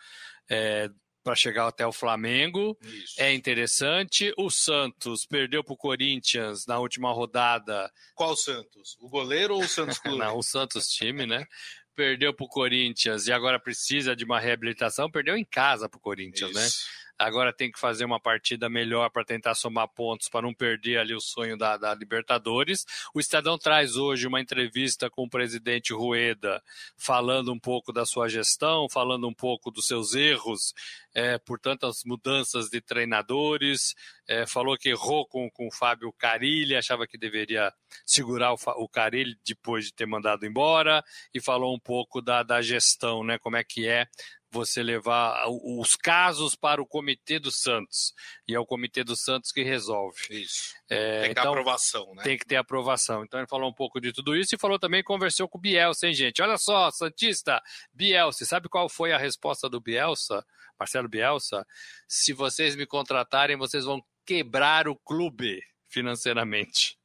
é, 0.48 0.88
para 1.22 1.34
chegar 1.34 1.66
até 1.66 1.86
o 1.86 1.92
Flamengo. 1.92 2.78
Isso. 2.82 3.14
É 3.18 3.32
interessante. 3.32 4.32
O 4.36 4.50
Santos 4.50 5.26
perdeu 5.26 5.64
para 5.64 5.74
o 5.74 5.76
Corinthians 5.76 6.66
na 6.66 6.78
última 6.78 7.12
rodada. 7.12 7.90
Qual 8.14 8.36
Santos? 8.36 8.96
O 9.00 9.08
goleiro 9.08 9.54
ou 9.54 9.62
o 9.62 9.68
Santos 9.68 9.98
Clube? 9.98 10.18
Não, 10.18 10.38
o 10.38 10.42
Santos 10.42 10.88
time, 10.88 11.26
né? 11.26 11.46
Perdeu 11.94 12.32
para 12.32 12.44
o 12.44 12.48
Corinthians 12.48 13.26
e 13.26 13.32
agora 13.32 13.58
precisa 13.58 14.14
de 14.14 14.24
uma 14.24 14.40
reabilitação. 14.40 15.10
Perdeu 15.10 15.36
em 15.36 15.44
casa 15.44 15.88
para 15.88 15.98
o 15.98 16.00
Corinthians, 16.00 16.52
né? 16.52 16.66
Isso. 16.66 16.84
né? 16.84 16.99
Agora 17.20 17.52
tem 17.52 17.70
que 17.70 17.78
fazer 17.78 18.06
uma 18.06 18.18
partida 18.18 18.68
melhor 18.68 19.10
para 19.10 19.24
tentar 19.24 19.54
somar 19.54 19.86
pontos 19.88 20.28
para 20.28 20.42
não 20.42 20.54
perder 20.54 20.98
ali 20.98 21.14
o 21.14 21.20
sonho 21.20 21.56
da, 21.56 21.76
da, 21.76 21.94
Libertadores. 21.94 22.86
O 23.14 23.20
Estadão 23.20 23.58
traz 23.58 23.96
hoje 23.96 24.26
uma 24.26 24.40
entrevista 24.40 25.10
com 25.10 25.24
o 25.24 25.28
presidente 25.28 25.92
Rueda, 25.92 26.62
falando 26.96 27.52
um 27.52 27.58
pouco 27.58 27.92
da 27.92 28.06
sua 28.06 28.28
gestão, 28.28 28.88
falando 28.88 29.28
um 29.28 29.34
pouco 29.34 29.70
dos 29.70 29.86
seus 29.86 30.14
erros 30.14 30.72
é, 31.14 31.38
por 31.38 31.58
tantas 31.58 32.04
mudanças 32.04 32.68
de 32.68 32.80
treinadores, 32.80 33.94
é, 34.26 34.46
falou 34.46 34.78
que 34.78 34.88
errou 34.88 35.26
com, 35.26 35.50
com 35.50 35.66
o 35.66 35.72
Fábio 35.72 36.12
Carilli, 36.12 36.76
achava 36.76 37.06
que 37.06 37.18
deveria 37.18 37.72
segurar 38.06 38.52
o, 38.52 38.56
o 38.76 38.88
Carilli 38.88 39.36
depois 39.44 39.86
de 39.86 39.92
ter 39.92 40.06
mandado 40.06 40.46
embora, 40.46 41.04
e 41.34 41.40
falou 41.40 41.74
um 41.74 41.80
pouco 41.80 42.22
da, 42.22 42.42
da 42.42 42.62
gestão, 42.62 43.24
né, 43.24 43.38
como 43.38 43.56
é 43.56 43.64
que 43.64 43.88
é 43.88 44.06
você 44.50 44.82
levar 44.82 45.44
os 45.48 45.94
casos 45.94 46.56
para 46.56 46.82
o 46.82 46.86
Comitê 46.86 47.38
do 47.38 47.50
Santos. 47.50 48.12
E 48.48 48.54
é 48.54 48.58
o 48.58 48.66
Comitê 48.66 49.04
do 49.04 49.16
Santos 49.16 49.52
que 49.52 49.62
resolve. 49.62 50.18
Isso. 50.30 50.74
É, 50.88 51.20
tem 51.20 51.22
que 51.22 51.30
então, 51.30 51.42
ter 51.42 51.48
aprovação, 51.48 52.14
né? 52.14 52.22
Tem 52.24 52.38
que 52.38 52.44
ter 52.44 52.56
aprovação. 52.56 53.24
Então 53.24 53.38
ele 53.38 53.46
falou 53.48 53.70
um 53.70 53.74
pouco 53.74 54.00
de 54.00 54.12
tudo 54.12 54.36
isso 54.36 54.54
e 54.54 54.58
falou 54.58 54.78
também, 54.78 55.02
conversou 55.02 55.48
com 55.48 55.58
o 55.58 55.60
Bielsa, 55.60 56.08
hein, 56.08 56.14
gente? 56.14 56.42
Olha 56.42 56.58
só, 56.58 56.90
Santista, 56.90 57.62
Bielsa, 57.92 58.44
sabe 58.44 58.68
qual 58.68 58.88
foi 58.88 59.12
a 59.12 59.18
resposta 59.18 59.68
do 59.68 59.80
Bielsa? 59.80 60.44
Marcelo 60.78 61.08
Bielsa? 61.08 61.64
Se 62.08 62.32
vocês 62.32 62.74
me 62.74 62.86
contratarem, 62.86 63.56
vocês 63.56 63.84
vão 63.84 64.02
quebrar 64.26 64.88
o 64.88 64.96
clube 64.96 65.62
financeiramente. 65.88 66.98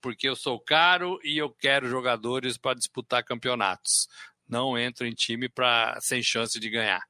Porque 0.00 0.28
eu 0.28 0.36
sou 0.36 0.60
caro 0.60 1.18
e 1.24 1.36
eu 1.38 1.50
quero 1.50 1.88
jogadores 1.88 2.56
para 2.56 2.76
disputar 2.76 3.24
campeonatos 3.24 4.06
não 4.48 4.78
entro 4.78 5.06
em 5.06 5.12
time 5.12 5.48
para 5.48 5.98
sem 6.00 6.22
chance 6.22 6.58
de 6.58 6.70
ganhar. 6.70 7.02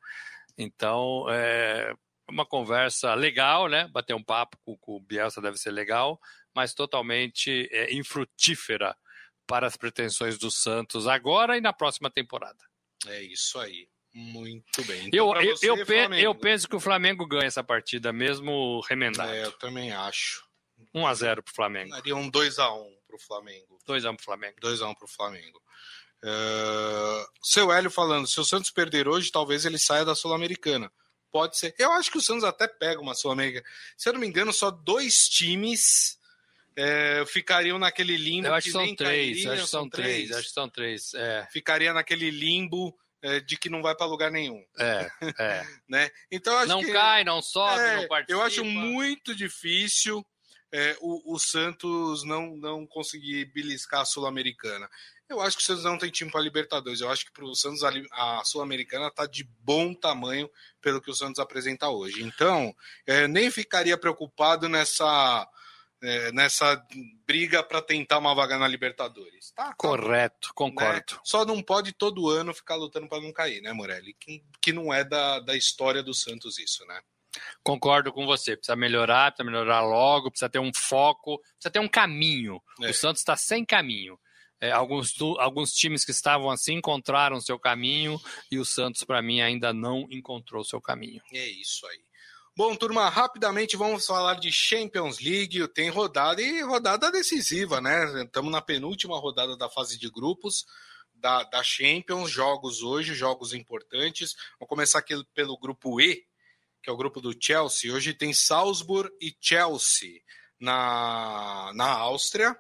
Então, 0.57 1.27
é 1.31 1.93
uma 2.29 2.47
conversa 2.47 3.15
legal, 3.15 3.69
né? 3.69 3.89
Bater 3.89 4.15
um 4.15 4.23
papo 4.23 4.57
com, 4.65 4.77
com 4.79 4.97
o 4.97 5.01
Bielsa 5.01 5.41
deve 5.41 5.59
ser 5.59 5.71
legal, 5.71 6.19
mas 6.55 6.75
totalmente 6.75 7.69
é, 7.71 7.93
infrutífera 7.93 8.97
para 9.47 9.67
as 9.67 9.77
pretensões 9.77 10.39
do 10.39 10.51
Santos 10.51 11.07
agora 11.07 11.57
e 11.57 11.61
na 11.61 11.73
próxima 11.73 12.11
temporada. 12.11 12.59
É 13.07 13.23
isso 13.23 13.59
aí. 13.59 13.89
Muito 14.15 14.85
bem. 14.85 15.09
Então, 15.09 15.35
eu, 15.41 15.57
você, 15.57 15.69
eu, 15.69 15.77
eu, 15.77 16.15
eu, 16.15 16.35
penso 16.35 16.69
que 16.69 16.77
o 16.77 16.81
Flamengo 16.81 17.27
ganha 17.27 17.47
essa 17.47 17.65
partida, 17.65 18.13
mesmo 18.13 18.81
remendado. 18.89 19.33
É, 19.33 19.45
eu 19.45 19.53
também 19.53 19.93
acho. 19.93 20.45
1 20.95 21.07
a 21.07 21.15
0 21.15 21.43
para 21.43 21.51
o 21.51 21.55
Flamengo. 21.55 21.91
Daria 21.91 22.15
um 22.15 22.31
2 22.31 22.59
a 22.61 22.73
1 22.73 22.97
para 23.07 23.17
o 23.17 23.19
Flamengo. 23.19 23.79
2 23.85 24.05
a 24.05 24.11
1 24.11 24.17
para 24.17 24.23
o 24.23 24.25
Flamengo. 24.25 24.57
2 24.61 24.83
a 24.83 24.89
1 24.89 24.95
para 24.95 25.05
o 25.05 25.09
Flamengo. 25.09 25.63
Uh, 26.25 27.27
seu 27.43 27.71
Hélio 27.71 27.91
falando, 27.91 28.27
se 28.27 28.41
o 28.41 28.45
Santos 28.45 28.71
perder 28.71 29.07
hoje, 29.07 29.31
talvez 29.31 29.67
ele 29.67 29.79
saia 29.79 30.07
da 30.07 30.15
Sul-Americana. 30.15 30.91
Pode 31.31 31.59
ser. 31.59 31.75
Eu 31.79 31.93
acho 31.93 32.11
que 32.11 32.17
o 32.17 32.23
Santos 32.23 32.45
até 32.45 32.67
pega 32.67 33.01
uma 33.01 33.15
Sul-Americana. 33.15 33.67
Se 33.97 34.09
eu 34.09 34.15
não 34.15 34.21
me 34.21 34.27
engano, 34.27 34.53
só 34.53 34.71
dois 34.71 35.29
times 35.29 36.19
é, 36.77 37.25
ficariam 37.27 37.79
naquele 37.79 38.17
limbo. 38.17 38.49
Eu 38.49 38.55
acho 38.55 38.67
que, 38.67 38.73
são 38.73 38.97
três, 38.97 38.99
cairiam, 38.99 39.53
acho 39.53 39.63
que 39.65 39.69
são 39.69 39.89
três, 39.89 40.07
três, 40.07 40.33
acho 40.33 40.49
que 40.49 40.55
são 40.55 40.69
três. 40.69 41.15
É. 41.15 41.47
Ficaria 41.53 41.93
naquele 41.93 42.31
limbo 42.31 42.97
é, 43.21 43.41
de 43.41 43.57
que 43.57 43.69
não 43.69 43.83
vai 43.83 43.95
para 43.95 44.07
lugar 44.07 44.31
nenhum. 44.31 44.65
É, 44.79 45.11
é. 45.39 45.67
né? 45.89 46.11
Então 46.31 46.65
não 46.67 46.81
que, 46.81 46.93
cai, 46.93 47.23
não 47.23 47.43
sobe, 47.43 47.81
é, 47.81 47.97
não 47.97 48.09
participa. 48.09 48.33
Eu 48.33 48.43
acho 48.43 48.65
muito 48.65 49.35
difícil 49.35 50.25
é, 50.75 50.97
o, 51.01 51.35
o, 51.35 51.39
Santos 51.39 52.25
não, 52.25 52.57
não 52.57 52.85
conseguir 52.85 53.45
beliscar 53.47 54.01
a 54.01 54.05
Sul-Americana. 54.05 54.91
Eu 55.29 55.41
acho 55.41 55.57
que 55.57 55.63
o 55.63 55.67
Santos 55.67 55.85
não 55.85 55.99
tem 55.99 56.11
time 56.11 56.31
para 56.31 56.41
Libertadores. 56.41 57.01
Eu 57.01 57.11
acho 57.11 57.25
que 57.25 57.33
para 57.33 57.45
o 57.45 57.55
Santos 57.55 57.83
a, 57.83 57.91
a 58.13 58.45
Sul-Americana 58.45 59.09
está 59.09 59.27
de 59.27 59.45
bom 59.61 59.95
tamanho 59.95 60.51
pelo 60.81 61.01
que 61.01 61.11
o 61.11 61.15
Santos 61.15 61.39
apresenta 61.39 61.89
hoje. 61.89 62.23
Então, 62.23 62.75
é, 63.07 63.27
nem 63.27 63.51
ficaria 63.51 63.97
preocupado 63.97 64.69
nessa 64.69 65.49
é, 66.05 66.31
nessa 66.33 66.85
briga 67.27 67.63
para 67.63 67.81
tentar 67.81 68.19
uma 68.19 68.35
vaga 68.35 68.59
na 68.59 68.69
Libertadores. 68.69 69.53
Tá, 69.53 69.69
tá 69.69 69.75
Correto, 69.75 70.53
concordo. 70.55 71.15
Né? 71.15 71.21
Só 71.25 71.47
não 71.47 71.63
pode 71.63 71.93
todo 71.93 72.29
ano 72.29 72.53
ficar 72.53 72.77
lutando 72.77 73.09
para 73.09 73.23
não 73.23 73.33
cair, 73.33 73.63
né, 73.63 73.73
Morelli? 73.73 74.15
Que, 74.15 74.45
que 74.61 74.73
não 74.73 74.93
é 74.93 75.03
da, 75.03 75.41
da 75.41 75.57
história 75.57 76.03
do 76.03 76.13
Santos 76.13 76.59
isso, 76.59 76.85
né? 76.87 77.01
Concordo 77.63 78.13
com 78.13 78.27
você. 78.27 78.57
Precisa 78.57 78.77
melhorar, 78.77 79.33
precisa 79.33 79.51
melhorar 79.51 79.81
logo, 79.81 80.31
precisa 80.31 80.49
ter 80.49 80.59
um 80.59 80.73
foco, 80.75 81.39
precisa 81.39 81.71
ter 81.71 81.81
um 81.81 81.89
caminho. 81.89 82.63
É. 82.83 82.91
O 82.91 82.95
Santos 82.95 83.23
está 83.23 83.37
sem 83.37 83.65
caminho. 83.65 84.19
É, 84.61 84.71
alguns, 84.71 85.15
alguns 85.39 85.73
times 85.73 86.05
que 86.05 86.11
estavam 86.11 86.51
assim 86.51 86.75
encontraram 86.75 87.41
seu 87.41 87.59
caminho 87.59 88.21
e 88.51 88.59
o 88.59 88.65
Santos, 88.65 89.05
para 89.05 89.21
mim, 89.21 89.41
ainda 89.41 89.73
não 89.73 90.07
encontrou 90.11 90.65
seu 90.65 90.81
caminho. 90.81 91.21
É 91.33 91.47
isso 91.47 91.87
aí. 91.87 92.05
Bom, 92.57 92.77
turma, 92.77 93.09
rapidamente 93.09 93.77
vamos 93.77 94.07
falar 94.07 94.35
de 94.35 94.53
Champions 94.53 95.19
League. 95.19 95.67
Tem 95.75 95.91
rodada 95.91 96.41
e 96.41 96.63
rodada 96.63 97.11
decisiva, 97.11 97.81
né? 97.81 98.23
Estamos 98.23 98.53
na 98.53 98.63
penúltima 98.63 99.19
rodada 99.19 99.57
da 99.57 99.69
fase 99.69 99.99
de 99.99 100.09
grupos 100.09 100.65
da, 101.17 101.43
da 101.43 101.65
Champions. 101.65 102.31
Jogos 102.31 102.81
hoje, 102.81 103.13
jogos 103.13 103.53
importantes. 103.55 104.37
Vamos 104.61 104.69
começar 104.69 105.01
aqui 105.01 105.21
pelo 105.35 105.59
grupo 105.59 106.01
E, 106.01 106.25
que 106.81 106.89
é 106.89 106.93
o 106.93 106.97
grupo 106.97 107.21
do 107.21 107.35
Chelsea. 107.39 107.93
Hoje 107.93 108.15
tem 108.15 108.33
Salzburg 108.33 109.11
e 109.21 109.37
Chelsea 109.41 110.21
na, 110.61 111.73
na 111.75 111.89
Áustria. 111.89 112.57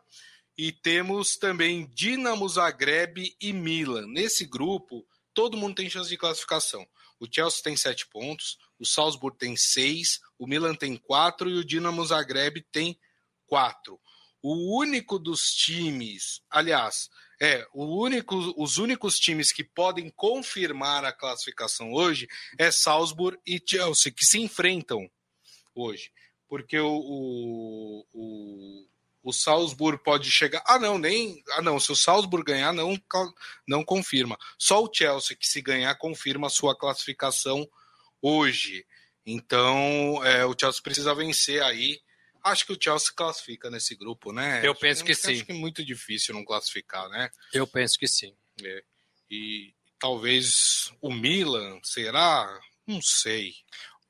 E 0.56 0.70
temos 0.70 1.36
também 1.36 1.86
Dinamo 1.92 2.48
Zagreb 2.48 3.34
e 3.40 3.52
Milan. 3.52 4.06
Nesse 4.06 4.46
grupo, 4.46 5.06
todo 5.32 5.56
mundo 5.56 5.74
tem 5.74 5.90
chance 5.90 6.08
de 6.08 6.16
classificação. 6.16 6.86
O 7.18 7.26
Chelsea 7.30 7.62
tem 7.62 7.76
sete 7.76 8.06
pontos, 8.06 8.58
o 8.78 8.86
Salzburg 8.86 9.36
tem 9.36 9.56
seis, 9.56 10.20
o 10.38 10.46
Milan 10.46 10.74
tem 10.74 10.96
quatro 10.96 11.50
e 11.50 11.54
o 11.54 11.64
Dinamo 11.64 12.04
Zagreb 12.04 12.64
tem 12.70 12.98
quatro. 13.46 14.00
O 14.42 14.78
único 14.78 15.18
dos 15.18 15.54
times, 15.54 16.42
aliás, 16.50 17.08
é 17.40 17.66
único, 17.74 18.36
os 18.56 18.78
únicos 18.78 19.18
times 19.18 19.50
que 19.50 19.64
podem 19.64 20.10
confirmar 20.10 21.04
a 21.04 21.12
classificação 21.12 21.92
hoje 21.92 22.28
é 22.58 22.70
Salzburg 22.70 23.38
e 23.46 23.60
Chelsea, 23.64 24.12
que 24.12 24.24
se 24.24 24.38
enfrentam 24.38 25.10
hoje. 25.74 26.12
Porque 26.46 26.78
o, 26.78 28.06
o 28.12 28.88
o 29.24 29.32
Salzburg 29.32 30.00
pode 30.04 30.30
chegar. 30.30 30.62
Ah, 30.66 30.78
não, 30.78 30.98
nem. 30.98 31.42
Ah, 31.52 31.62
não. 31.62 31.80
Se 31.80 31.90
o 31.90 31.96
Salzburg 31.96 32.44
ganhar, 32.44 32.74
não, 32.74 32.94
não 33.66 33.82
confirma. 33.82 34.38
Só 34.58 34.84
o 34.84 34.90
Chelsea, 34.92 35.34
que 35.34 35.46
se 35.46 35.62
ganhar, 35.62 35.94
confirma 35.96 36.48
a 36.48 36.50
sua 36.50 36.76
classificação 36.76 37.66
hoje. 38.20 38.86
Então, 39.24 40.22
é, 40.22 40.44
o 40.44 40.54
Chelsea 40.58 40.82
precisa 40.82 41.14
vencer 41.14 41.62
aí. 41.62 41.98
Acho 42.44 42.66
que 42.66 42.72
o 42.74 42.78
Chelsea 42.78 43.10
classifica 43.16 43.70
nesse 43.70 43.96
grupo, 43.96 44.30
né? 44.30 44.60
Eu 44.62 44.74
penso 44.74 45.02
que, 45.02 45.14
que 45.14 45.18
sim. 45.18 45.32
Acho 45.32 45.46
que 45.46 45.52
é 45.52 45.54
muito 45.54 45.82
difícil 45.82 46.34
não 46.34 46.44
classificar, 46.44 47.08
né? 47.08 47.30
Eu 47.54 47.66
penso 47.66 47.98
que 47.98 48.06
sim. 48.06 48.36
É. 48.62 48.84
E 49.30 49.72
talvez 49.98 50.92
o 51.00 51.10
Milan, 51.10 51.80
será? 51.82 52.60
Não 52.86 53.00
sei. 53.00 53.54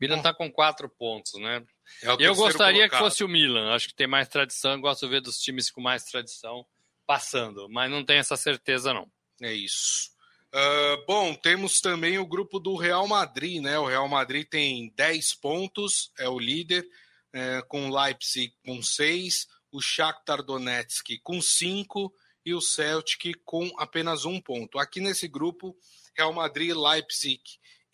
Milan 0.08 0.18
está 0.18 0.34
com 0.34 0.50
quatro 0.50 0.88
pontos, 0.88 1.34
né? 1.40 1.64
É 2.02 2.08
eu 2.18 2.34
gostaria 2.34 2.80
colocado. 2.80 2.90
que 2.90 3.04
fosse 3.04 3.24
o 3.24 3.28
Milan. 3.28 3.74
Acho 3.74 3.88
que 3.88 3.94
tem 3.94 4.06
mais 4.06 4.28
tradição. 4.28 4.80
Gosto 4.80 5.06
de 5.06 5.12
ver 5.12 5.20
dos 5.20 5.38
times 5.38 5.70
com 5.70 5.80
mais 5.80 6.04
tradição 6.04 6.64
passando, 7.06 7.68
mas 7.68 7.90
não 7.90 8.04
tenho 8.04 8.20
essa 8.20 8.36
certeza, 8.36 8.92
não. 8.92 9.10
É 9.42 9.52
isso. 9.52 10.10
Uh, 10.54 11.04
bom, 11.06 11.34
temos 11.34 11.80
também 11.80 12.18
o 12.18 12.26
grupo 12.26 12.60
do 12.60 12.76
Real 12.76 13.06
Madrid, 13.08 13.60
né? 13.60 13.78
O 13.78 13.86
Real 13.86 14.08
Madrid 14.08 14.46
tem 14.48 14.92
10 14.94 15.34
pontos, 15.34 16.12
é 16.18 16.28
o 16.28 16.38
líder, 16.38 16.86
é, 17.32 17.60
com 17.62 17.90
o 17.90 18.02
Leipzig 18.02 18.54
com 18.64 18.80
6, 18.80 19.48
o 19.72 19.82
Shakhtar 19.82 20.42
Donetsk 20.44 21.18
com 21.24 21.42
5 21.42 22.14
e 22.46 22.54
o 22.54 22.60
Celtic 22.60 23.34
com 23.44 23.68
apenas 23.78 24.24
um 24.24 24.40
ponto. 24.40 24.78
Aqui 24.78 25.00
nesse 25.00 25.26
grupo, 25.26 25.76
Real 26.16 26.32
Madrid, 26.32 26.72
Leipzig 26.76 27.42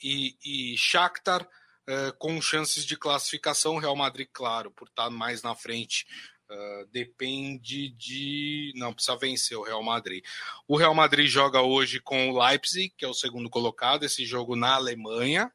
e, 0.02 0.36
e 0.44 0.76
Shakhtar 0.76 1.48
uh, 1.90 2.16
com 2.18 2.40
chances 2.40 2.84
de 2.84 2.96
classificação. 2.96 3.78
Real 3.78 3.96
Madrid, 3.96 4.28
claro, 4.32 4.70
por 4.70 4.88
estar 4.88 5.10
mais 5.10 5.42
na 5.42 5.54
frente. 5.54 6.06
Uh, 6.48 6.86
depende 6.90 7.90
de. 7.90 8.72
Não, 8.76 8.92
precisa 8.92 9.16
vencer 9.16 9.56
o 9.56 9.62
Real 9.62 9.82
Madrid. 9.82 10.24
O 10.66 10.76
Real 10.76 10.94
Madrid 10.94 11.28
joga 11.28 11.60
hoje 11.62 12.00
com 12.00 12.30
o 12.30 12.42
Leipzig, 12.42 12.92
que 12.96 13.04
é 13.04 13.08
o 13.08 13.14
segundo 13.14 13.50
colocado, 13.50 14.04
esse 14.04 14.24
jogo 14.24 14.56
na 14.56 14.74
Alemanha, 14.74 15.52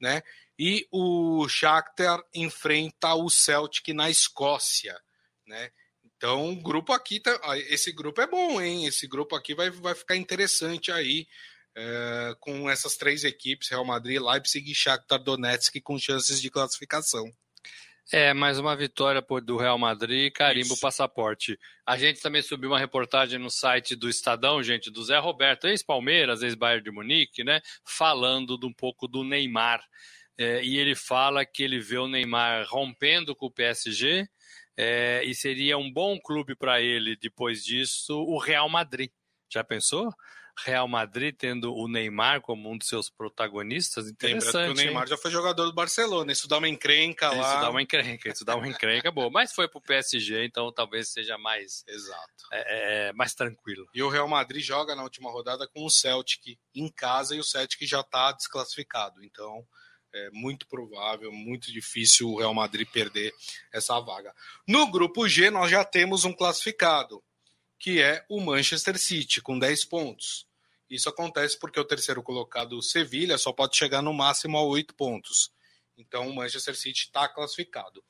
né? 0.00 0.22
E 0.58 0.86
o 0.90 1.46
Shakhtar 1.48 2.22
enfrenta 2.34 3.14
o 3.14 3.28
Celtic 3.28 3.88
na 3.88 4.08
Escócia, 4.08 4.98
né? 5.46 5.70
Então, 6.16 6.50
o 6.50 6.62
grupo 6.62 6.94
aqui, 6.94 7.20
tá, 7.20 7.38
esse 7.68 7.92
grupo 7.92 8.22
é 8.22 8.26
bom, 8.26 8.60
hein? 8.60 8.86
Esse 8.86 9.06
grupo 9.06 9.34
aqui 9.34 9.54
vai, 9.54 9.68
vai 9.68 9.94
ficar 9.94 10.16
interessante 10.16 10.90
aí 10.90 11.26
é, 11.76 12.34
com 12.40 12.68
essas 12.70 12.96
três 12.96 13.22
equipes, 13.22 13.68
Real 13.68 13.84
Madrid, 13.84 14.20
Leipzig 14.20 14.70
e 14.70 14.74
Shakhtar 14.74 15.22
Donetsk, 15.22 15.78
com 15.82 15.98
chances 15.98 16.40
de 16.40 16.50
classificação. 16.50 17.30
É, 18.12 18.32
mais 18.32 18.56
uma 18.58 18.76
vitória 18.76 19.20
do 19.44 19.56
Real 19.56 19.76
Madrid, 19.76 20.32
carimbo 20.32 20.74
Isso. 20.74 20.80
passaporte. 20.80 21.58
A 21.84 21.96
gente 21.98 22.20
também 22.20 22.40
subiu 22.40 22.70
uma 22.70 22.78
reportagem 22.78 23.36
no 23.38 23.50
site 23.50 23.96
do 23.96 24.08
Estadão, 24.08 24.62
gente, 24.62 24.92
do 24.92 25.02
Zé 25.02 25.18
Roberto, 25.18 25.66
ex-Palmeiras, 25.66 26.42
ex-Bayern 26.42 26.84
de 26.84 26.90
Munique, 26.92 27.42
né? 27.42 27.60
Falando 27.84 28.56
de 28.56 28.64
um 28.64 28.72
pouco 28.72 29.08
do 29.08 29.24
Neymar. 29.24 29.84
é, 30.38 30.62
e 30.62 30.78
ele 30.78 30.94
fala 30.94 31.44
que 31.44 31.62
ele 31.62 31.80
vê 31.80 31.98
o 31.98 32.06
Neymar 32.06 32.66
rompendo 32.68 33.34
com 33.34 33.46
o 33.46 33.50
PSG 33.50 34.28
é, 34.76 35.22
e 35.24 35.34
seria 35.34 35.76
um 35.78 35.90
bom 35.90 36.20
clube 36.20 36.54
para 36.54 36.80
ele 36.80 37.16
depois 37.16 37.64
disso 37.64 38.14
o 38.14 38.38
Real 38.38 38.68
Madrid. 38.68 39.10
Já 39.50 39.64
pensou? 39.64 40.12
Real 40.64 40.88
Madrid 40.88 41.34
tendo 41.36 41.74
o 41.74 41.86
Neymar 41.86 42.40
como 42.40 42.70
um 42.70 42.78
dos 42.78 42.88
seus 42.88 43.10
protagonistas, 43.10 44.08
interessante. 44.08 44.54
Lembrando 44.54 44.74
que 44.74 44.80
o 44.80 44.84
Neymar 44.84 45.02
hein? 45.02 45.08
já 45.08 45.16
foi 45.16 45.30
jogador 45.30 45.64
do 45.66 45.72
Barcelona, 45.72 46.32
isso 46.32 46.48
dá 46.48 46.58
uma 46.58 46.68
encrenca 46.68 47.30
lá. 47.30 47.52
Isso 47.52 47.60
dá 47.60 47.70
uma 47.70 47.82
encrenca, 47.82 48.28
isso 48.28 48.44
dá 48.44 48.56
uma 48.56 48.68
encrenca 48.68 49.10
boa. 49.10 49.30
Mas 49.30 49.52
foi 49.52 49.68
pro 49.68 49.80
PSG, 49.80 50.44
então 50.44 50.72
talvez 50.72 51.08
seja 51.08 51.36
mais, 51.36 51.84
Exato. 51.86 52.46
É, 52.52 53.08
é, 53.08 53.12
mais 53.12 53.34
tranquilo. 53.34 53.86
E 53.94 54.02
o 54.02 54.08
Real 54.08 54.28
Madrid 54.28 54.62
joga 54.62 54.94
na 54.94 55.02
última 55.02 55.30
rodada 55.30 55.68
com 55.68 55.84
o 55.84 55.90
Celtic 55.90 56.58
em 56.74 56.90
casa 56.90 57.36
e 57.36 57.40
o 57.40 57.44
Celtic 57.44 57.86
já 57.86 58.00
está 58.00 58.32
desclassificado. 58.32 59.22
Então 59.22 59.66
é 60.16 60.30
muito 60.30 60.66
provável, 60.66 61.30
muito 61.30 61.70
difícil 61.70 62.30
o 62.30 62.38
Real 62.38 62.54
Madrid 62.54 62.88
perder 62.90 63.32
essa 63.72 64.00
vaga. 64.00 64.32
No 64.66 64.90
grupo 64.90 65.28
G, 65.28 65.50
nós 65.50 65.70
já 65.70 65.84
temos 65.84 66.24
um 66.24 66.32
classificado, 66.32 67.22
que 67.78 68.00
é 68.00 68.24
o 68.28 68.40
Manchester 68.40 68.98
City, 68.98 69.42
com 69.42 69.58
10 69.58 69.84
pontos. 69.84 70.45
Isso 70.88 71.08
acontece 71.08 71.58
porque 71.58 71.80
o 71.80 71.84
terceiro 71.84 72.22
colocado, 72.22 72.78
o 72.78 72.82
Sevilha, 72.82 73.36
só 73.38 73.52
pode 73.52 73.76
chegar 73.76 74.02
no 74.02 74.12
máximo 74.12 74.56
a 74.56 74.62
8 74.62 74.94
pontos. 74.94 75.50
Então 75.98 76.28
o 76.28 76.34
Manchester 76.34 76.76
City 76.76 77.04
está 77.06 77.28
classificado. 77.28 78.04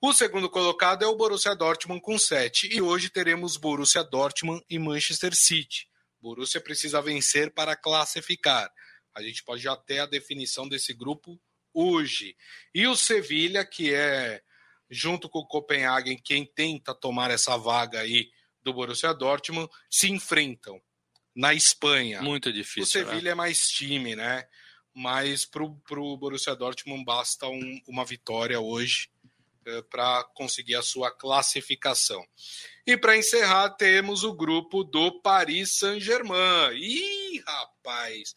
O 0.00 0.12
segundo 0.12 0.50
colocado 0.50 1.04
é 1.04 1.06
o 1.06 1.16
Borussia 1.16 1.54
Dortmund 1.54 2.00
com 2.00 2.18
7. 2.18 2.68
E 2.74 2.80
hoje 2.80 3.08
teremos 3.08 3.56
Borussia 3.56 4.04
Dortmund 4.04 4.64
e 4.68 4.78
Manchester 4.78 5.34
City. 5.34 5.88
Borussia 6.20 6.60
precisa 6.60 7.00
vencer 7.00 7.52
para 7.52 7.76
classificar. 7.76 8.70
A 9.14 9.22
gente 9.22 9.42
pode 9.42 9.62
já 9.62 9.76
ter 9.76 9.98
a 9.98 10.06
definição 10.06 10.68
desse 10.68 10.92
grupo 10.92 11.40
hoje. 11.74 12.36
E 12.74 12.86
o 12.86 12.94
Sevilha, 12.94 13.64
que 13.64 13.92
é, 13.92 14.42
junto 14.90 15.28
com 15.28 15.40
o 15.40 15.46
Copenhagen, 15.46 16.18
quem 16.22 16.46
tenta 16.46 16.94
tomar 16.94 17.30
essa 17.30 17.56
vaga 17.56 18.00
aí 18.00 18.30
do 18.62 18.72
Borussia 18.72 19.12
Dortmund, 19.12 19.68
se 19.90 20.10
enfrentam 20.10 20.80
na 21.34 21.54
Espanha. 21.54 22.22
Muito 22.22 22.52
difícil. 22.52 23.02
O 23.02 23.06
Sevilha 23.06 23.22
né? 23.22 23.30
é 23.30 23.34
mais 23.34 23.68
time, 23.68 24.14
né? 24.14 24.46
Mas 24.94 25.46
para 25.46 25.62
o 25.62 26.16
Borussia 26.16 26.54
Dortmund 26.54 27.04
basta 27.04 27.48
um, 27.48 27.80
uma 27.86 28.04
vitória 28.04 28.60
hoje 28.60 29.08
é, 29.64 29.80
para 29.82 30.24
conseguir 30.34 30.74
a 30.74 30.82
sua 30.82 31.10
classificação. 31.10 32.26
E 32.86 32.96
para 32.96 33.16
encerrar, 33.16 33.70
temos 33.70 34.24
o 34.24 34.34
grupo 34.34 34.84
do 34.84 35.20
Paris 35.22 35.78
Saint-Germain. 35.78 36.74
Ih, 36.74 37.42
rapaz! 37.46 38.34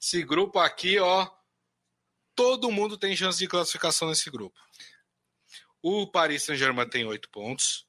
Esse 0.00 0.22
grupo 0.24 0.58
aqui, 0.58 0.98
ó, 0.98 1.30
todo 2.34 2.72
mundo 2.72 2.98
tem 2.98 3.14
chance 3.14 3.38
de 3.38 3.46
classificação 3.46 4.08
nesse 4.08 4.30
grupo. 4.30 4.58
O 5.80 6.06
Paris 6.06 6.44
Saint-Germain 6.44 6.88
tem 6.88 7.04
oito 7.04 7.28
pontos, 7.28 7.86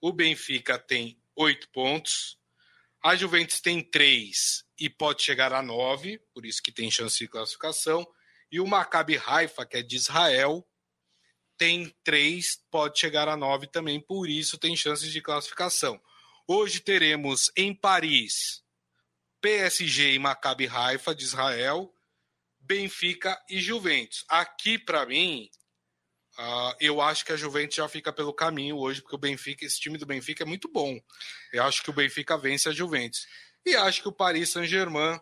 o 0.00 0.12
Benfica 0.12 0.78
tem 0.78 1.18
oito 1.34 1.68
pontos, 1.70 2.38
a 3.06 3.14
Juventus 3.14 3.60
tem 3.60 3.84
três 3.84 4.64
e 4.76 4.90
pode 4.90 5.22
chegar 5.22 5.52
a 5.52 5.62
nove, 5.62 6.18
por 6.34 6.44
isso 6.44 6.60
que 6.60 6.72
tem 6.72 6.90
chance 6.90 7.16
de 7.16 7.28
classificação, 7.28 8.04
e 8.50 8.58
o 8.58 8.66
Maccabi 8.66 9.16
Haifa, 9.24 9.64
que 9.64 9.76
é 9.76 9.82
de 9.82 9.94
Israel, 9.94 10.66
tem 11.56 11.94
três, 12.02 12.58
pode 12.68 12.98
chegar 12.98 13.28
a 13.28 13.36
nove 13.36 13.68
também, 13.68 14.00
por 14.00 14.28
isso 14.28 14.58
tem 14.58 14.76
chances 14.76 15.12
de 15.12 15.20
classificação. 15.20 16.02
Hoje 16.48 16.80
teremos 16.80 17.48
em 17.56 17.72
Paris 17.72 18.64
PSG 19.40 20.14
e 20.14 20.18
Maccabi 20.18 20.66
Haifa 20.66 21.14
de 21.14 21.22
Israel, 21.22 21.94
Benfica 22.58 23.40
e 23.48 23.60
Juventus. 23.60 24.24
Aqui, 24.28 24.80
para 24.80 25.06
mim, 25.06 25.48
uh, 26.38 26.74
eu 26.80 27.00
acho 27.00 27.24
que 27.24 27.32
a 27.32 27.36
Juventus 27.36 27.76
já 27.76 27.88
fica 27.88 28.12
pelo 28.12 28.32
caminho 28.32 28.76
hoje, 28.76 29.00
porque 29.00 29.16
o 29.16 29.18
Benfica, 29.18 29.64
esse 29.64 29.80
time 29.80 29.98
do 29.98 30.06
Benfica 30.06 30.44
é 30.44 30.46
muito 30.46 30.68
bom. 30.68 30.98
Eu 31.52 31.62
acho 31.64 31.82
que 31.82 31.90
o 31.90 31.92
Benfica 31.92 32.36
vence 32.36 32.68
a 32.68 32.72
Juventus. 32.72 33.26
E 33.64 33.74
acho 33.74 34.02
que 34.02 34.08
o 34.08 34.12
Paris 34.12 34.50
Saint-Germain 34.50 35.20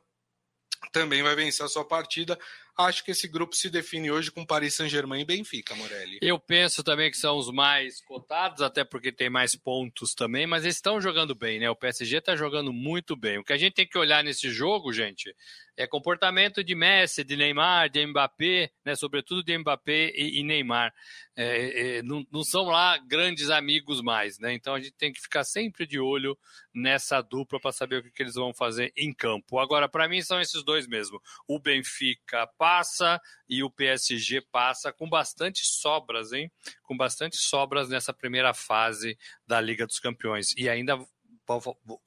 também 0.92 1.22
vai 1.22 1.34
vencer 1.34 1.64
a 1.64 1.68
sua 1.68 1.84
partida. 1.84 2.38
Acho 2.76 3.04
que 3.04 3.12
esse 3.12 3.28
grupo 3.28 3.54
se 3.54 3.70
define 3.70 4.10
hoje 4.10 4.30
com 4.30 4.44
Paris 4.44 4.74
Saint-Germain 4.74 5.20
e 5.20 5.24
Benfica, 5.24 5.74
Morelli. 5.76 6.18
Eu 6.20 6.38
penso 6.38 6.82
também 6.82 7.10
que 7.10 7.16
são 7.16 7.36
os 7.36 7.50
mais 7.50 8.00
cotados, 8.00 8.62
até 8.62 8.82
porque 8.82 9.12
tem 9.12 9.30
mais 9.30 9.54
pontos 9.54 10.12
também, 10.14 10.46
mas 10.46 10.64
eles 10.64 10.76
estão 10.76 11.00
jogando 11.00 11.34
bem, 11.34 11.60
né? 11.60 11.70
O 11.70 11.76
PSG 11.76 12.18
está 12.18 12.34
jogando 12.34 12.72
muito 12.72 13.14
bem. 13.14 13.38
O 13.38 13.44
que 13.44 13.52
a 13.52 13.56
gente 13.56 13.74
tem 13.74 13.86
que 13.86 13.96
olhar 13.96 14.24
nesse 14.24 14.50
jogo, 14.50 14.92
gente, 14.92 15.34
é 15.76 15.86
comportamento 15.86 16.62
de 16.62 16.74
Messi, 16.74 17.24
de 17.24 17.36
Neymar, 17.36 17.90
de 17.90 18.06
Mbappé, 18.06 18.70
né, 18.84 18.94
sobretudo 18.94 19.42
de 19.42 19.56
Mbappé 19.58 20.12
e, 20.14 20.40
e 20.40 20.42
Neymar. 20.44 20.92
É, 21.36 21.96
é, 21.96 22.02
não, 22.02 22.24
não, 22.30 22.44
são 22.44 22.66
lá 22.66 22.96
grandes 22.96 23.50
amigos 23.50 24.00
mais, 24.00 24.38
né? 24.38 24.52
Então 24.52 24.74
a 24.74 24.78
gente 24.78 24.92
tem 24.92 25.12
que 25.12 25.20
ficar 25.20 25.42
sempre 25.42 25.84
de 25.84 25.98
olho 25.98 26.38
nessa 26.72 27.20
dupla 27.20 27.58
para 27.58 27.72
saber 27.72 27.96
o 27.96 28.02
que, 28.04 28.10
que, 28.12 28.22
eles 28.22 28.34
vão 28.34 28.54
fazer 28.54 28.92
em 28.96 29.12
campo. 29.12 29.58
Agora, 29.58 29.88
para 29.88 30.08
mim, 30.08 30.22
são 30.22 30.40
esses 30.40 30.62
dois 30.62 30.86
mesmo. 30.86 31.20
O 31.48 31.58
Benfica 31.58 32.46
passa 32.64 33.20
e 33.46 33.62
o 33.62 33.68
PSG 33.68 34.40
passa 34.50 34.90
com 34.90 35.06
bastante 35.06 35.66
sobras, 35.66 36.32
hein? 36.32 36.50
Com 36.82 36.96
bastante 36.96 37.36
sobras 37.36 37.90
nessa 37.90 38.10
primeira 38.10 38.54
fase 38.54 39.18
da 39.46 39.60
Liga 39.60 39.86
dos 39.86 39.98
Campeões. 39.98 40.54
E 40.56 40.66
ainda 40.66 40.98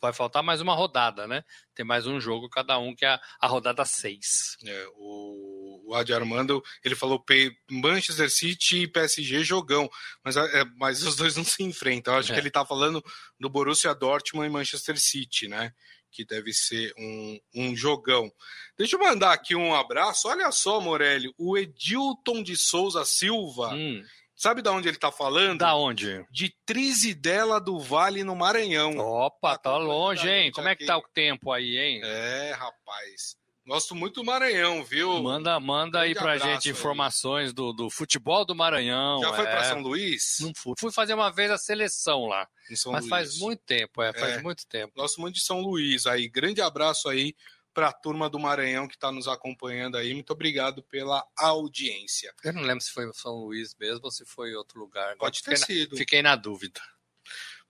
vai 0.01 0.11
faltar 0.11 0.41
mais 0.41 0.59
uma 0.59 0.73
rodada, 0.73 1.27
né? 1.27 1.43
Tem 1.75 1.85
mais 1.85 2.07
um 2.07 2.19
jogo 2.19 2.49
cada 2.49 2.79
um, 2.79 2.95
que 2.95 3.05
é 3.05 3.19
a, 3.39 3.47
rodada 3.47 3.85
6. 3.85 4.57
É, 4.65 4.87
o, 4.95 5.91
o 5.91 5.93
Adi 5.93 6.11
Armando, 6.11 6.63
ele 6.83 6.95
falou 6.95 7.23
Manchester 7.69 8.31
City 8.31 8.77
e 8.77 8.87
PSG 8.87 9.43
jogão, 9.43 9.87
mas, 10.25 10.37
é, 10.37 10.65
mas 10.75 11.03
os 11.03 11.15
dois 11.15 11.35
não 11.35 11.43
se 11.43 11.61
enfrentam. 11.61 12.15
Eu 12.15 12.19
acho 12.19 12.31
é. 12.31 12.33
que 12.33 12.41
ele 12.41 12.49
tá 12.49 12.65
falando 12.65 13.03
do 13.39 13.47
Borussia 13.47 13.93
Dortmund 13.93 14.47
e 14.47 14.51
Manchester 14.51 14.99
City, 14.99 15.47
né? 15.47 15.71
Que 16.17 16.25
deve 16.25 16.51
ser 16.51 16.91
um, 16.97 17.39
um 17.53 17.75
jogão. 17.75 18.31
Deixa 18.75 18.95
eu 18.95 18.99
mandar 18.99 19.33
aqui 19.33 19.55
um 19.55 19.75
abraço. 19.75 20.27
Olha 20.27 20.51
só, 20.51 20.81
Morelli, 20.81 21.31
o 21.37 21.55
Edilton 21.55 22.41
de 22.41 22.55
Souza 22.55 23.05
Silva. 23.05 23.69
Hum 23.75 24.03
Sabe 24.37 24.61
de 24.61 24.69
onde 24.69 24.87
ele 24.87 24.97
está 24.97 25.11
falando? 25.11 25.57
Da 25.57 25.75
onde? 25.75 26.23
De 26.29 26.55
Trizidela 26.63 27.59
do 27.59 27.79
Vale, 27.79 28.23
no 28.23 28.35
Maranhão. 28.35 28.95
Opa, 28.99 29.57
tá, 29.57 29.71
tá 29.71 29.77
longe, 29.77 30.29
hein? 30.29 30.51
Como 30.51 30.67
é 30.67 30.75
que 30.75 30.85
tá 30.85 30.95
o 30.95 31.01
tempo 31.11 31.51
aí, 31.51 31.75
hein? 31.75 32.01
É, 32.03 32.51
rapaz. 32.51 33.35
Gosto 33.67 33.93
muito 33.93 34.21
do 34.21 34.23
Maranhão, 34.23 34.81
viu? 34.81 35.21
Manda, 35.21 35.59
manda 35.59 35.99
aí 35.99 36.15
pra 36.15 36.37
gente 36.37 36.69
informações 36.69 37.51
do, 37.51 37.73
do 37.73 37.89
futebol 37.89 38.45
do 38.45 38.55
Maranhão. 38.55 39.19
Já 39.19 39.33
foi 39.33 39.43
é. 39.43 39.51
para 39.51 39.63
São 39.65 39.81
Luís? 39.81 40.37
Não 40.39 40.53
fui. 40.55 40.73
Fui 40.79 40.89
fazer 40.89 41.13
uma 41.13 41.29
vez 41.29 41.51
a 41.51 41.57
seleção 41.57 42.27
lá. 42.27 42.47
Mas 42.69 42.85
Luís. 42.85 43.09
faz 43.09 43.37
muito 43.39 43.61
tempo, 43.65 44.01
é, 44.01 44.13
faz 44.13 44.35
é. 44.35 44.41
muito 44.41 44.65
tempo. 44.67 44.93
Gosto 44.95 45.19
muito 45.19 45.35
de 45.35 45.41
São 45.41 45.59
Luís 45.59 46.07
aí. 46.07 46.29
Grande 46.29 46.61
abraço 46.61 47.09
aí 47.09 47.35
para 47.73 47.89
a 47.89 47.91
turma 47.91 48.29
do 48.29 48.39
Maranhão 48.39 48.87
que 48.87 48.95
está 48.95 49.11
nos 49.11 49.27
acompanhando 49.27 49.97
aí. 49.97 50.13
Muito 50.13 50.31
obrigado 50.31 50.81
pela 50.83 51.21
audiência. 51.37 52.33
Eu 52.45 52.53
não 52.53 52.61
lembro 52.61 52.81
se 52.81 52.91
foi 52.91 53.11
São 53.11 53.33
Luís 53.33 53.75
mesmo 53.77 54.05
ou 54.05 54.11
se 54.11 54.25
foi 54.25 54.55
outro 54.55 54.79
lugar. 54.79 55.17
Pode 55.17 55.43
ter 55.43 55.57
fiquei 55.57 55.75
sido. 55.75 55.91
Na, 55.91 55.97
fiquei 55.97 56.21
na 56.21 56.37
dúvida. 56.37 56.79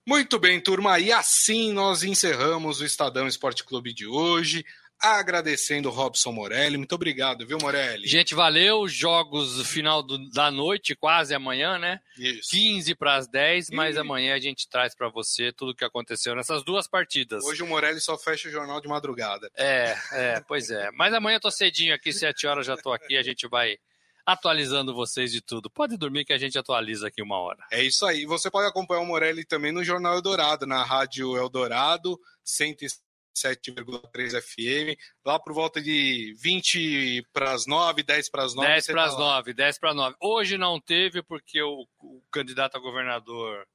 Muito 0.06 0.38
bem, 0.38 0.62
turma. 0.62 1.00
E 1.00 1.12
assim 1.12 1.74
nós 1.74 2.04
encerramos 2.04 2.82
o 2.82 2.86
Estadão 2.86 3.28
Esporte 3.28 3.64
Clube 3.64 3.96
de 3.96 4.06
hoje 4.06 4.64
agradecendo 5.00 5.90
o 5.90 5.92
Robson 5.92 6.32
Morelli. 6.32 6.78
Muito 6.78 6.96
obrigado, 6.96 7.46
viu, 7.46 7.58
Morelli? 7.62 8.08
Gente, 8.08 8.34
valeu. 8.34 8.88
Jogos 8.88 9.68
final 9.68 10.02
do, 10.02 10.30
da 10.32 10.50
noite, 10.50 10.96
quase 10.96 11.34
amanhã, 11.34 11.78
né? 11.78 12.00
Isso. 12.18 12.50
15 12.52 12.96
para 12.96 13.16
as 13.16 13.28
10, 13.28 13.70
mas 13.72 13.96
e... 13.96 14.00
amanhã 14.00 14.36
a 14.36 14.40
gente 14.40 14.68
traz 14.68 14.96
para 14.96 15.10
você 15.10 15.52
tudo 15.52 15.72
o 15.72 15.76
que 15.76 15.86
aconteceu 15.86 16.36
nessas 16.36 16.64
duas 16.64 16.88
partidas. 16.88 17.44
Hoje 17.44 17.64
o 17.64 17.68
Morelli 17.68 18.00
só 18.00 18.18
fecha 18.18 18.50
o 18.50 18.52
jornal 18.52 18.82
de 18.82 18.88
madrugada. 18.88 19.50
É, 19.56 19.96
é, 20.12 20.42
pois 20.48 20.70
é. 20.70 20.90
Mas 20.92 21.14
amanhã 21.14 21.38
eu 21.38 21.42
tô 21.42 21.52
cedinho 21.52 21.94
aqui, 21.94 22.12
7 22.12 22.48
horas 22.48 22.66
já 22.66 22.76
tô 22.76 22.92
aqui, 22.92 23.18
a 23.18 23.24
gente 23.24 23.48
vai 23.48 23.78
atualizando 24.26 24.94
vocês 24.94 25.32
de 25.32 25.40
tudo. 25.40 25.70
Pode 25.70 25.96
dormir 25.96 26.26
que 26.26 26.34
a 26.34 26.38
gente 26.38 26.58
atualiza 26.58 27.08
aqui 27.08 27.22
uma 27.22 27.40
hora. 27.40 27.66
É 27.72 27.82
isso 27.82 28.06
aí. 28.06 28.26
Você 28.26 28.52
pode 28.52 28.68
acompanhar 28.68 29.00
o 29.00 29.06
Morelli 29.06 29.46
também 29.46 29.72
no 29.72 29.86
Jornal 29.86 30.16
Eldorado, 30.16 30.68
na 30.68 30.84
Rádio 30.84 31.38
Eldorado, 31.38 32.20
107 32.44 33.07
7,3 33.38 34.42
FM, 34.42 35.00
lá 35.26 35.40
por 35.40 35.54
volta 35.54 35.82
de 35.82 36.34
20 36.42 37.24
para 37.32 37.52
as 37.52 37.66
9, 37.66 38.04
10 38.04 38.30
para 38.30 38.44
as 38.44 38.56
9. 38.56 38.68
10 38.68 38.88
para 38.88 39.04
as 39.04 39.12
tá 39.14 39.20
9, 39.20 39.54
10 39.54 39.80
para 39.80 39.90
as 39.90 39.96
9. 39.96 40.16
Hoje 40.22 40.58
não 40.58 40.80
teve 40.80 41.22
porque 41.24 41.62
o, 41.62 41.88
o 42.00 42.22
candidato 42.32 42.78
a 42.78 42.80
governador 42.80 43.66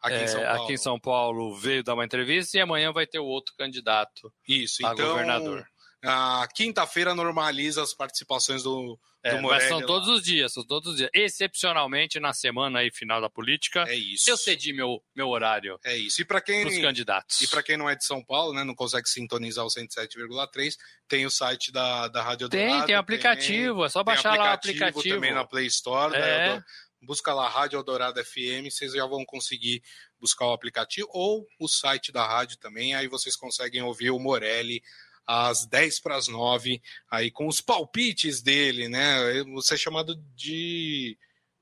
aqui, 0.00 0.14
é, 0.14 0.24
em 0.24 0.44
aqui, 0.46 0.72
em 0.72 0.78
São 0.78 0.98
Paulo 0.98 1.54
veio 1.56 1.84
dar 1.84 1.94
uma 1.94 2.04
entrevista 2.04 2.56
e 2.56 2.60
amanhã 2.60 2.92
vai 2.92 3.06
ter 3.06 3.18
o 3.18 3.26
outro 3.26 3.54
candidato 3.56 4.32
Isso, 4.46 4.84
a 4.86 4.92
então, 4.92 5.08
governador. 5.08 5.64
A 6.02 6.48
quinta-feira 6.54 7.14
normaliza 7.14 7.82
as 7.82 7.92
participações 7.92 8.62
do, 8.62 8.98
é, 9.22 9.34
do 9.34 9.42
Morelli. 9.42 9.62
Mas 9.62 9.68
são 9.68 9.86
todos 9.86 10.08
os 10.08 10.22
dias, 10.22 10.52
são 10.52 10.64
todos 10.64 10.92
os 10.92 10.96
dias. 10.96 11.10
Excepcionalmente 11.12 12.18
na 12.18 12.32
semana 12.32 12.78
aí 12.78 12.90
final 12.90 13.20
da 13.20 13.28
política. 13.28 13.84
É 13.86 13.94
isso. 13.94 14.30
Eu 14.30 14.36
cedi 14.36 14.72
meu, 14.72 15.02
meu 15.14 15.28
horário. 15.28 15.78
É 15.84 15.96
isso. 15.96 16.22
E 16.22 16.24
para 16.24 16.40
quem 16.40 16.66
os 16.66 16.78
candidatos. 16.78 17.42
E 17.42 17.48
para 17.48 17.62
quem 17.62 17.76
não 17.76 17.88
é 17.88 17.94
de 17.94 18.04
São 18.04 18.24
Paulo, 18.24 18.54
né, 18.54 18.64
não 18.64 18.74
consegue 18.74 19.08
sintonizar 19.08 19.64
o 19.64 19.68
107,3, 19.68 20.76
tem 21.06 21.26
o 21.26 21.30
site 21.30 21.70
da, 21.70 22.08
da 22.08 22.22
Rádio 22.22 22.48
Tem, 22.48 22.68
Dourado, 22.68 22.86
tem 22.86 22.94
aplicativo, 22.94 23.76
tem, 23.76 23.84
é 23.84 23.88
só 23.90 24.02
baixar 24.02 24.38
lá 24.38 24.50
o 24.50 24.54
aplicativo. 24.54 25.16
também 25.16 25.34
na 25.34 25.44
Play 25.44 25.66
Store, 25.66 26.14
é. 26.14 26.56
da, 26.56 26.64
busca 27.02 27.34
lá 27.34 27.48
Rádio 27.48 27.78
Eldorado 27.78 28.22
FM, 28.24 28.70
vocês 28.70 28.92
já 28.92 29.06
vão 29.06 29.24
conseguir 29.24 29.82
buscar 30.18 30.46
o 30.46 30.52
aplicativo 30.52 31.08
ou 31.12 31.46
o 31.58 31.68
site 31.68 32.12
da 32.12 32.26
rádio 32.26 32.58
também, 32.58 32.94
aí 32.94 33.08
vocês 33.08 33.36
conseguem 33.36 33.82
ouvir 33.82 34.10
o 34.10 34.18
Morelli 34.18 34.82
às 35.26 35.66
10 35.66 36.00
para 36.00 36.16
as 36.16 36.28
9, 36.28 36.80
aí 37.10 37.30
com 37.30 37.46
os 37.46 37.60
palpites 37.60 38.42
dele, 38.42 38.88
né? 38.88 39.42
Você 39.54 39.74
é 39.74 39.78
chamado 39.78 40.16
de 40.34 41.16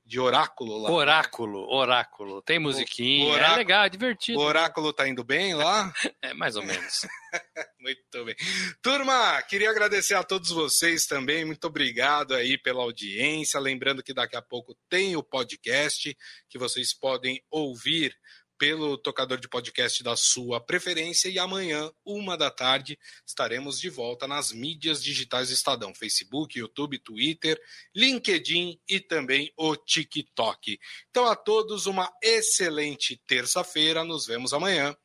de 0.09 0.19
oráculo 0.19 0.75
lá. 0.79 0.89
Oráculo, 0.89 1.71
oráculo. 1.71 2.41
Tem 2.41 2.57
musiquinha, 2.57 3.27
o 3.27 3.29
oráculo, 3.29 3.53
é 3.53 3.57
legal, 3.57 3.85
é 3.85 3.89
divertido. 3.89 4.39
O 4.39 4.41
oráculo 4.41 4.91
tá 4.91 5.07
indo 5.07 5.23
bem 5.23 5.53
lá? 5.53 5.93
é, 6.19 6.33
mais 6.33 6.55
ou 6.55 6.63
menos. 6.63 7.05
muito 7.79 8.25
bem. 8.25 8.35
Turma, 8.81 9.39
queria 9.43 9.69
agradecer 9.69 10.15
a 10.15 10.23
todos 10.23 10.49
vocês 10.49 11.05
também. 11.05 11.45
Muito 11.45 11.63
obrigado 11.65 12.33
aí 12.33 12.57
pela 12.57 12.81
audiência. 12.81 13.59
Lembrando 13.59 14.01
que 14.01 14.11
daqui 14.11 14.35
a 14.35 14.41
pouco 14.41 14.75
tem 14.89 15.15
o 15.15 15.21
podcast 15.21 16.17
que 16.49 16.57
vocês 16.57 16.91
podem 16.91 17.39
ouvir 17.51 18.11
pelo 18.59 18.97
tocador 18.97 19.39
de 19.39 19.47
podcast 19.47 20.03
da 20.03 20.15
sua 20.17 20.59
preferência. 20.59 21.29
E 21.29 21.39
amanhã, 21.39 21.89
uma 22.05 22.37
da 22.37 22.51
tarde, 22.51 22.99
estaremos 23.25 23.79
de 23.79 23.89
volta 23.89 24.27
nas 24.27 24.51
mídias 24.51 25.01
digitais 25.01 25.47
do 25.47 25.53
Estadão: 25.53 25.95
Facebook, 25.95 26.59
YouTube, 26.59 26.99
Twitter, 26.99 27.59
LinkedIn 27.95 28.79
e 28.87 28.99
também 28.99 29.51
o 29.57 29.75
TikTok. 29.75 30.77
Então, 31.09 31.25
a 31.25 31.35
todos, 31.35 31.87
uma 31.87 32.11
excelente 32.21 33.19
terça-feira. 33.25 34.03
Nos 34.03 34.27
vemos 34.27 34.53
amanhã. 34.53 34.95